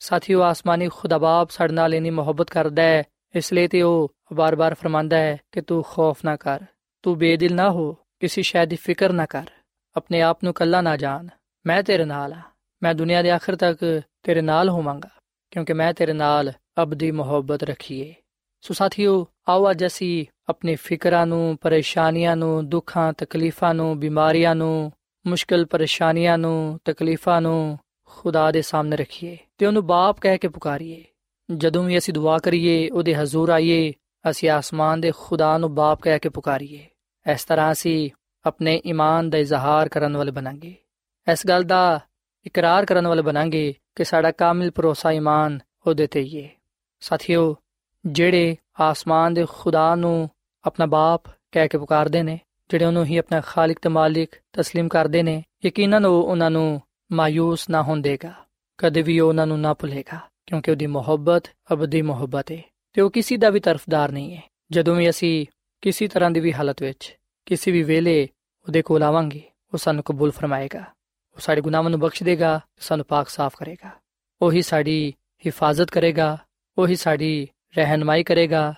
[0.00, 3.02] ਸਾਥੀਓ, ਆਸਮਾਨੀ ਖੁਦਾ ਬਾਪ ਸਾਡੇ ਨਾਲ ਇਨੀ ਮੁਹੱਬਤ ਕਰਦਾ ਹੈ
[3.36, 6.60] ਇਸ ਲਈ ਤੇ ਉਹ ਵਾਰ ਵਾਰ ਫਰਮਾਂਦਾ ਹੈ ਕਿ ਤੂੰ ਖੌਫ ਨਾ ਕਰ,
[7.02, 9.50] ਤੂੰ ਬੇਦਿਲ ਨਾ ਹੋ, ਕਿਸੇ ਸ਼ੈ ਦੀ ਫਿਕਰ ਨਾ ਕਰ।
[9.96, 11.28] ਆਪਣੇ ਆਪ ਨੂੰ ਕੱਲਾ ਨਾ ਜਾਣ,
[11.66, 12.40] ਮੈਂ ਤੇਰੇ ਨਾਲ ਆ
[12.82, 15.08] ਮੈਂ ਦੁਨੀਆ ਦੇ ਆਖਰ ਤੱਕ ਤੇਰੇ ਨਾਲ ਹੋਵਾਂਗਾ,
[15.50, 18.14] ਕਿਉਂਕਿ ਮੈਂ ਤੇਰੇ ਨਾਲ ਅਬਦੀ ਮੁਹੱਬਤ ਰੱਖੀਏ।
[18.60, 24.92] ਸੋ ਸਾਥੀਓ, ਆਓ ਅੱਜ ਅਸੀਂ ਆਪਣੀ ਫਿਕਰਾਂ ਨੂੰ, ਪਰੇਸ਼ਾਨੀਆਂ ਨੂੰ, ਦੁੱਖਾਂ, ਤਕਲੀਫਾਂ ਨੂੰ, ਬਿਮਾਰੀਆਂ ਨੂੰ,
[25.26, 31.04] ਮੁਸ਼ਕਲ ਪਰੇਸ਼ਾਨੀਆਂ ਨੂੰ, ਤਕਲੀਫਾਂ ਨੂੰ ਖੁਦਾ ਦੇ ਸਾਹਮਣੇ ਰੱਖੀਏ ਤੇ ਉਹਨੂੰ ਬਾਪ ਕਹਿ ਕੇ ਪੁਕਾਰੀਏ।
[31.49, 33.91] ਜਦੋਂ ਵੀ ਅਸੀਂ ਦੁਆ ਕਰੀਏ ਉਹਦੇ ਹਜ਼ੂਰ ਆਈਏ
[34.25, 36.85] ਅਸੀਂ ਆਸਮਾਨ ਦੇ ਖੁਦਾ ਨੂੰ ਬਾਪ ਕਹਿ ਕੇ ਪੁਕਾਰੀਏ
[37.25, 38.09] ਇਸ ਤਰ੍ਹਾਂ ਅਸੀਂ
[38.45, 40.75] ਆਪਣੇ ਈਮਾਨ ਦਾ ਇਜ਼ਹਾਰ ਕਰਨ ਵਾਲੇ ਬਣਾਂਗੇ
[41.27, 41.99] ਇਸ ਗੱਲ ਦਾ
[42.45, 46.49] ਇਕਰਾਰ ਕਰਨ ਵਾਲੇ ਬਣਾਂਗੇ ਕਿ ਸਾਡਾ ਕਾਮਿਲ ਭਰੋਸਾ ਈਮਾਨ ਉਹਦੇ ਤੇ ਹੀ ਹੈ
[47.01, 47.55] ਸਾਥੀਓ
[48.05, 50.29] ਜਿਹੜੇ ਆਸਮਾਨ ਦੇ ਖੁਦਾ ਨੂੰ
[50.65, 55.23] ਆਪਣਾ ਬਾਪ ਕਹਿ ਕੇ ਪੁਕਾਰਦੇ ਨੇ ਜਿਹੜੇ ਉਹਨੂੰ ਹੀ ਆਪਣਾ ਖਾਲਕ ਤੇ ਮਾਲਿਕ تسلیم ਕਰਦੇ
[55.23, 58.33] ਨੇ ਯਕੀਨਨ ਉਹ ਉਹਨਾਂ ਨੂੰ ਮਾਇੂਸ ਨਾ ਹੋਣ ਦੇਗਾ
[58.79, 63.10] ਕਦੇ ਵੀ ਉਹ ਉਹਨਾਂ ਨੂੰ ਨਾ ਭੁੱਲੇਗਾ ਕਿਉਂਕਿ ਉਹਦੀ ਮੁਹੱਬਤ ਅਬਦੀ ਮੁਹੱਬਤ ਹੈ ਤੇ ਉਹ
[63.10, 65.46] ਕਿਸੇ ਦਾ ਵੀ ਤਰਫਦਾਰ ਨਹੀਂ ਹੈ ਜਦੋਂ ਵੀ ਅਸੀਂ
[65.82, 68.28] ਕਿਸੇ ਤਰ੍ਹਾਂ ਦੀ ਵੀ ਹਾਲਤ ਵਿੱਚ ਕਿਸੇ ਵੀ ਵੇਲੇ
[68.66, 70.84] ਉਹਦੇ ਕੋਲ ਆਵਾਂਗੇ, ਉਹ ਸਾਨੂੰ ਕਬੂਲ ਫਰਮਾਏਗਾ।
[71.34, 73.90] ਉਹ ਸਾਡੇ ਗੁਨਾਹਾਂ ਨੂੰ ਬਖਸ਼ ਦੇਗਾ ਸਾਨੂੰ ਪਾਕ ਸਾਫ਼ ਕਰੇਗਾ।
[74.42, 75.14] ਉਹੀ ਸਾਡੀ
[75.46, 76.38] ਹਿਫਾਜ਼ਤ ਕਰੇਗਾ,
[76.78, 78.74] ਉਹੀ ਸਾਡੀ ਰਹਿਨਮਾਈ ਕਰੇਗਾ,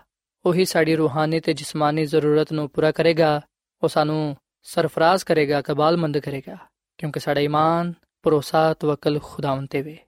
[0.46, 3.40] ਉਹੀ ਸਾਡੀ ਰੂਹਾਨੀ ਤੇ ਜਿਸਮਾਨੀ ਜ਼ਰੂਰਤ ਨੂੰ ਪੂਰਾ ਕਰੇਗਾ,
[3.82, 6.56] ਉਹ ਸਾਨੂੰ ਸਰਫਰਾਜ਼ ਕਰੇਗਾ, ਕਬਾਲਮੰਦ ਕਰੇਗਾ,
[6.98, 9.98] ਕਿਉਂਕਿ ਸਾਡਾ ਈਮਾਨ, ਭਰੋਸਾ, ਤਵਕਲ ਖੁਦਾਵੰਦ ਤੇ ਵੇ।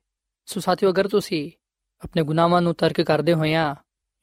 [0.50, 1.50] ਸੋ ਸਾਥੀਓ ਅਗਰ ਤੁਸੀਂ
[2.02, 3.76] ਆਪਣੇ ਗੁਨਾਹਾਂ ਨੂੰ ਤਰਕ ਕਰਦੇ ਹੋਇਆਂ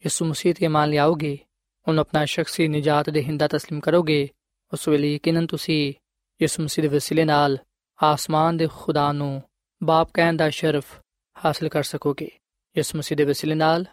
[0.02, 1.38] ਯਿਸੂ ਮਸੀਹ ਤੇ ਮੰਨ ਲਿਆਓਗੇ
[1.86, 4.28] ਉਹਨੂੰ ਆਪਣਾ ਸ਼ਖਸੀ ਨਜਾਤ ਦੇ ਹਿੰਦਾ تسلیم ਕਰੋਗੇ
[4.72, 5.92] ਉਸ ਵੇਲੇ ਯਕੀਨਨ ਤੁਸੀਂ
[6.40, 7.58] ਯਿਸੂ ਮਸੀਹ ਦੇ ਵਸੀਲੇ ਨਾਲ
[7.98, 9.42] ਆਸਮਾਨ ਦੇ ਖੁਦਾ ਨੂੰ
[9.80, 11.00] ਬਾਪ ਕਹਿਣ ਦਾ ਸ਼ਰਫ
[11.36, 12.30] ਹਾਸਲ ਕਰ ਸਕੋਗੇ
[12.76, 13.84] ਯਿਸੂ ਮਸੀਹ ਦੇ ਵਸੀਲੇ ਨਾਲ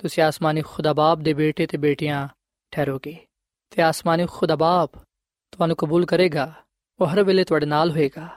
[0.00, 2.28] ਤੁਸੀਂ ਆਸਮਾਨੀ ਖੁਦਾ ਬਾਪ ਦੇ ਬੇਟੇ ਤੇ ਬੇਟੀਆਂ
[2.72, 3.16] ਠਹਿਰੋਗੇ
[3.70, 4.96] ਤੇ ਆਸਮਾਨੀ ਖੁਦਾ ਬਾਪ
[5.52, 6.52] ਤੁਹਾਨੂੰ ਕਬੂਲ ਕਰੇਗਾ
[7.00, 8.28] ਉਹ ਹਰ ਵੇਲੇ ਤੁਹਾਡੇ ਨਾਲ ਹੋਏਗਾ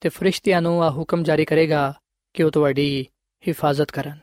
[0.00, 1.92] ਤੇ ਫਰਿਸ਼ਤਿਆਂ ਨੂੰ ਆ ਹੁਕਮ ਜਾਰੀ ਕਰੇਗਾ
[2.37, 3.07] ਕਿ ਉਹ ਤੁਹਾਡੀ
[3.47, 4.19] ਹਿਫਾਜ਼ਤ ਕਰਨ।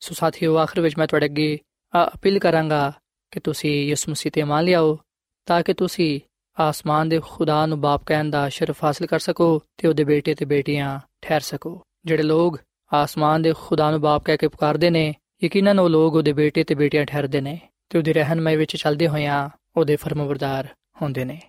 [0.00, 1.58] ਸੋ ਸਾਥੀਓ, ਆਖਰ ਵਿੱਚ ਮੈਂ ਤੁਹਾਡੇ ਅੱਗੇ
[1.94, 2.92] ਆ ਅਪੀਲ ਕਰਾਂਗਾ
[3.30, 4.98] ਕਿ ਤੁਸੀਂ ਯਿਸੂ ਮਸੀਹ ਤੇ ਮੰਨ ਲਿਆਓ
[5.46, 6.20] ਤਾਂ ਕਿ ਤੁਸੀਂ
[6.60, 10.44] ਆਸਮਾਨ ਦੇ ਖੁਦਾ ਨੂੰ ਬਾਪ ਕਹਿਣ ਦਾ ਸ਼ਰਫ ਹਾਸਲ ਕਰ ਸਕੋ ਤੇ ਉਹਦੇ ਬੇਟੇ ਤੇ
[10.44, 12.58] ਬੇਟੀਆਂ ਠਹਿਰ ਸਕੋ। ਜਿਹੜੇ ਲੋਕ
[12.92, 16.74] ਆਸਮਾਨ ਦੇ ਖੁਦਾ ਨੂੰ ਬਾਪ ਕਹਿ ਕੇ ਪੁਕਾਰਦੇ ਨੇ, ਯਕੀਨਨ ਉਹ ਲੋਕ ਉਹਦੇ ਬੇਟੇ ਤੇ
[16.74, 20.68] ਬੇਟੀਆਂ ਠਹਿਰਦੇ ਨੇ ਤੇ ਉਹਦੀ ਰਹਿਨਮਾਈ ਵਿੱਚ ਚੱਲਦੇ ਹੋਇਆਂ ਉਹਦੇ ਫਰਮਾਬਰਦਾਰ
[21.02, 21.40] ਹੁੰਦੇ ਨੇ।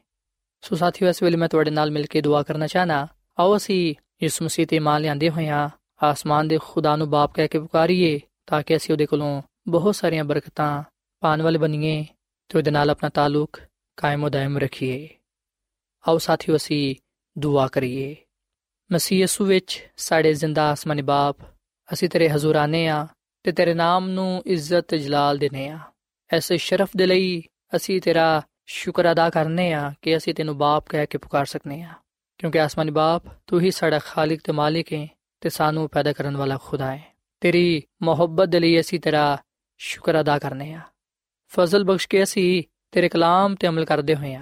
[0.62, 3.08] ਸੋ ਸਾਥੀਓ, ਇਸ ਵੇਲੇ ਮੈਂ ਤੁਹਾਡੇ ਨਾਲ ਮਿਲ ਕੇ ਦੁਆ ਕਰਨਾ ਚਾਹਨਾ,
[3.40, 5.70] ਆਓ ਅਸੀਂ ਯਿਸੂ ਮਸੀਹ ਤੇ ਮਾਨ ਲਿਆਂਦੇ ਹੋਇਆਂ
[6.04, 10.24] ਆਸਮਾਨ ਦੇ ਖੁਦਾ ਨੂੰ ਬਾਪ ਕਹਿ ਕੇ ਪੁਕਾਰੀਏ, ਤਾਂ ਕਿ ਅਸੀਂ ਉਹਦੇ ਕੋਲੋਂ ਬਹੁਤ ਸਾਰੀਆਂ
[10.24, 10.84] ਬਰਕਤਾਂ
[11.20, 12.06] ਪਾਣ ਵਾਲੇ ਬਣੀਏ
[12.50, 13.60] ਤੇ ਉਹਦੇ ਨਾਲ ਆਪਣਾ ਤਾਲੁਕ
[13.98, 15.10] ਕਾਇਮ ਦائم ਰੱਖੀਏ।
[16.08, 16.96] ਆਓ ਸਾਥੀਓ, ਅਸੀਂ
[17.38, 18.16] ਦੁਆ ਕਰੀਏ।
[18.92, 21.38] ਮਸੀਹ ਯਸੂ ਵਿੱਚ ਸਾਡੇ ਜ਼ਿੰਦਾ ਆਸਮਾਨੀ ਬਾਪ,
[21.94, 23.08] ਅਸੀਂ ਤੇਰੇ ਹਜ਼ੂਰ ਆਨੇ ਆ
[23.44, 25.80] ਤੇ ਤੇਰੇ ਨਾਮ ਨੂੰ ਇੱਜ਼ਤ ਜਲਾਲ ਦੇਨੇ ਆ।
[26.34, 27.44] ਐਸੇ ਸ਼ਰਫ ਦੇ ਲਈ
[27.76, 31.94] ਅਸੀਂ ਤੇਰਾ ਸ਼ੁਕਰ ਅਦਾ ਕਰਨੇ ਆ ਕਿ ਅਸੀਂ ਤੈਨੂੰ ਬਾਪ ਕਹਿ ਕੇ ਪੁਕਾਰ ਸਕਨੇ ਆ।
[32.38, 35.08] ਕਿਉਂਕਿ ਆਸਮਾਨੀ ਬਾਪ, ਤੂੰ ਹੀ ਸਾਡਾ ਖਾਲਕ ਤੇ ਮਾਲਿਕ ਹੈ
[35.42, 37.04] ਤੇ ਸਾਨੂੰ ਪੈਦਾ ਕਰਨ ਵਾਲਾ ਖੁਦਾ ਹੈ।
[37.40, 39.38] ਤੇਰੀ ਮੁਹੱਬਤ ਦੇ ਲਈ ਅਸੀਂ ਤੇਰਾ
[39.78, 40.82] ਸ਼ੁਕਰ ਅਦਾ ਕਰਨੇ ਆ।
[41.48, 44.42] ਫਜ਼ਲ ਬਖਸ਼ ਕੇ ਅਸੀਂ ਤੇਰੇ ਕਲਾਮ ਤੇ ਅਮਲ ਕਰਦੇ ਹੋਏ ਆ।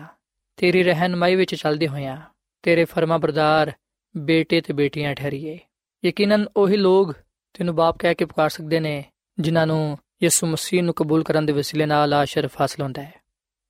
[0.58, 2.22] ਤੇਰੀ ਰਹਿਨਮਾਈ ਵਿੱਚ ਚੱਲਦੇ ਹੋਏ ਆ।
[2.64, 3.72] ਤੇਰੇ ਫਰਮਾ ਬਰਦਾਰ
[4.18, 5.60] ਬੇਟੇ ਤੇ ਬੇਟੀਆਂ ਠਹਿਰੀਏ।
[6.06, 7.12] ਯਕੀਨਨ ਉਹੀ ਲੋਗ
[7.54, 9.06] ਤੈਨੂੰ ਬਾਪ ਕਹਿ ਕੇ ਪੁਕਾਰ ਸਕਦੇ ਨੇ,
[9.40, 13.14] ਜਿਨ੍ਹਾਂ ਨੂੰ ਯਿਸੂ ਮਸੀਹ ਨੂੰ ਕਬੂਲ ਕਰਨ ਦੇ ਵਸੀਲੇ ਨਾਲ ਆ ਸ਼ਰਫ ਹਾਸਲ ਹੁੰਦਾ ਹੈ।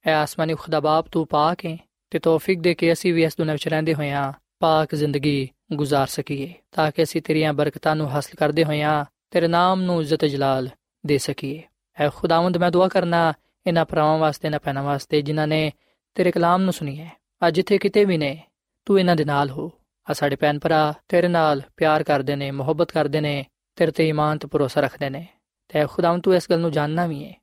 [0.05, 1.77] ਐ ਆਸਮਾਨੀ ਖੁਦਾ ਬਾਪ ਤੂੰ ਪਾਕ ਹੈ
[2.09, 6.53] ਤੇ ਤੌਫੀਕ ਦੇ ਕੇ ਅਸੀਂ ਵੀ ਇਸ ਦੁਨੀਆਂ ਵਿੱਚ ਰਹਿੰਦੇ ਹੋਇਆਂ ਪਾਕ ਜ਼ਿੰਦਗੀ ਗੁਜ਼ਾਰ ਸਕੀਏ,
[6.71, 10.69] ਤਾਂ ਕਿ ਅਸੀਂ ਤੇਰੀਆਂ ਬਰਕਤਾਂ ਨੂੰ ਹਾਸਲ ਕਰਦੇ ਹੋਇਆਂ ਤੇਰੇ ਨਾਮ ਨੂੰ ਇੱਜ਼ਤ ਜਲਾਲ
[11.05, 11.63] ਦੇ ਸਕੀਏ।
[11.99, 13.33] ਐ ਖੁਦਾਵੰਦ, ਮੈਂ ਦੁਆ ਕਰਨਾ
[13.67, 15.71] ਇਹਨਾਂ ਭਰਾਵਾਂ ਵਾਸਤੇ ਨਾ ਪੈਣਾ ਵਾਸਤੇ, ਜਿਨ੍ਹਾਂ ਨੇ
[16.15, 17.11] ਤੇਰੇ ਕਲਾਮ ਨੂੰ ਸੁਣੀ ਹੈ।
[17.47, 18.43] ਅੱਜ ਜਿੱਥੇ ਕਿਤੇ ਵੀ ਨੇ,
[18.85, 19.71] ਤੂੰ ਇਹਨਾਂ ਦੇ ਨਾਲ ਹੋ।
[20.09, 24.37] ਆ ਸਾਡੇ ਭੈਣ ਭਰਾ ਤੇਰੇ ਨਾਲ ਪਿਆਰ ਕਰਦੇ ਨੇ, ਮੁਹੱਬਤ ਕਰਦੇ ਨੇ, ਤੇਰੇ ਤੇ ਈਮਾਨ
[24.37, 25.27] ਤੇ ਭਰੋਸਾ ਰੱਖਦੇ ਨੇ।
[25.67, 27.33] ਤੇ ਖੁਦਾਵੰਦ, ਤੂੰ ਇਸ ਗੱਲ ਨੂੰ ਜਾਣਨਾ ਵੀ ਹੈ।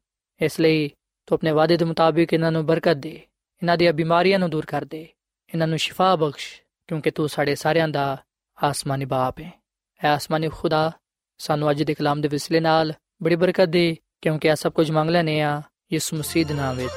[0.41, 0.89] ਇਸ ਲਈ
[1.27, 3.21] ਤੂੰ ਆਪਣੇ ਵਾਅਦੇ ਦੇ ਮੁਤਾਬਿਕ ਇਹਨਾਂ ਨੂੰ ਬਰਕਤ ਦੇ
[3.63, 5.09] ਇਹਨਾਂ ਦੀਆਂ ਬਿਮਾਰੀਆਂ ਨੂੰ ਦੂਰ ਕਰ ਦੇ
[5.55, 8.23] ਇਹਨਾਂ ਨੂੰ ਸ਼ਿਫਾ ਬਖਸ਼। ਕਿਉਂਕਿ ਤੂੰ ਸਾਡੇ ਸਾਰਿਆਂ ਦਾ
[8.65, 9.63] ਆਸਮਾਨੀ ਬਾਪ ਹੈ।
[10.05, 10.93] ਐ ਆਸਮਾਨੀ ਖੁਦਾ,
[11.39, 15.11] ਸਾਨੂੰ ਅੱਜ ਦੇ ਕਲਾਮ ਦੇ ਵਿਸਲੇ ਨਾਲ ਬੜੀ ਬਰਕਤ ਦੇ, ਕਿਉਂਕਿ ਆ ਸਭ ਕੁਝ ਮੰਗ
[15.11, 16.93] ਲੈਨੇ ਆ ਯਿਸੂ ਮਸੀਹ ਦੇ ਨਾਮ ਵਿੱਚ।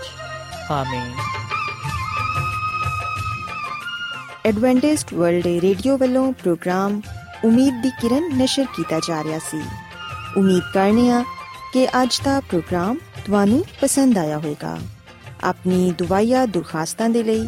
[0.71, 1.13] ਆਮੀਨ।
[4.45, 7.01] ਐਡਵੈਂਟਿਸਟ ਵਰਲਡ ਰੇਡੀਓ ਵੱਲੋਂ ਪ੍ਰੋਗਰਾਮ
[7.45, 9.61] ਉਮੀਦ ਦੀ ਕਿਰਨ ਨਿਸ਼ਰ ਕੀਤਾ ਜਾ ਰਿਹਾ ਸੀ।
[10.37, 11.23] ਉਮੀਦ ਕਰਨੇ ਆ
[11.73, 14.77] ਕਿ ਅੱਜ ਦਾ ਪ੍ਰੋਗਰਾਮ ਤੁਹਾਨੂੰ ਪਸੰਦ ਆਇਆ ਹੋਵੇਗਾ।
[15.43, 17.47] ਆਪਣੀ ਦੁਆਇਆ ਦੁਰਖਾਸਤਾਂ ਦੇ ਲਈ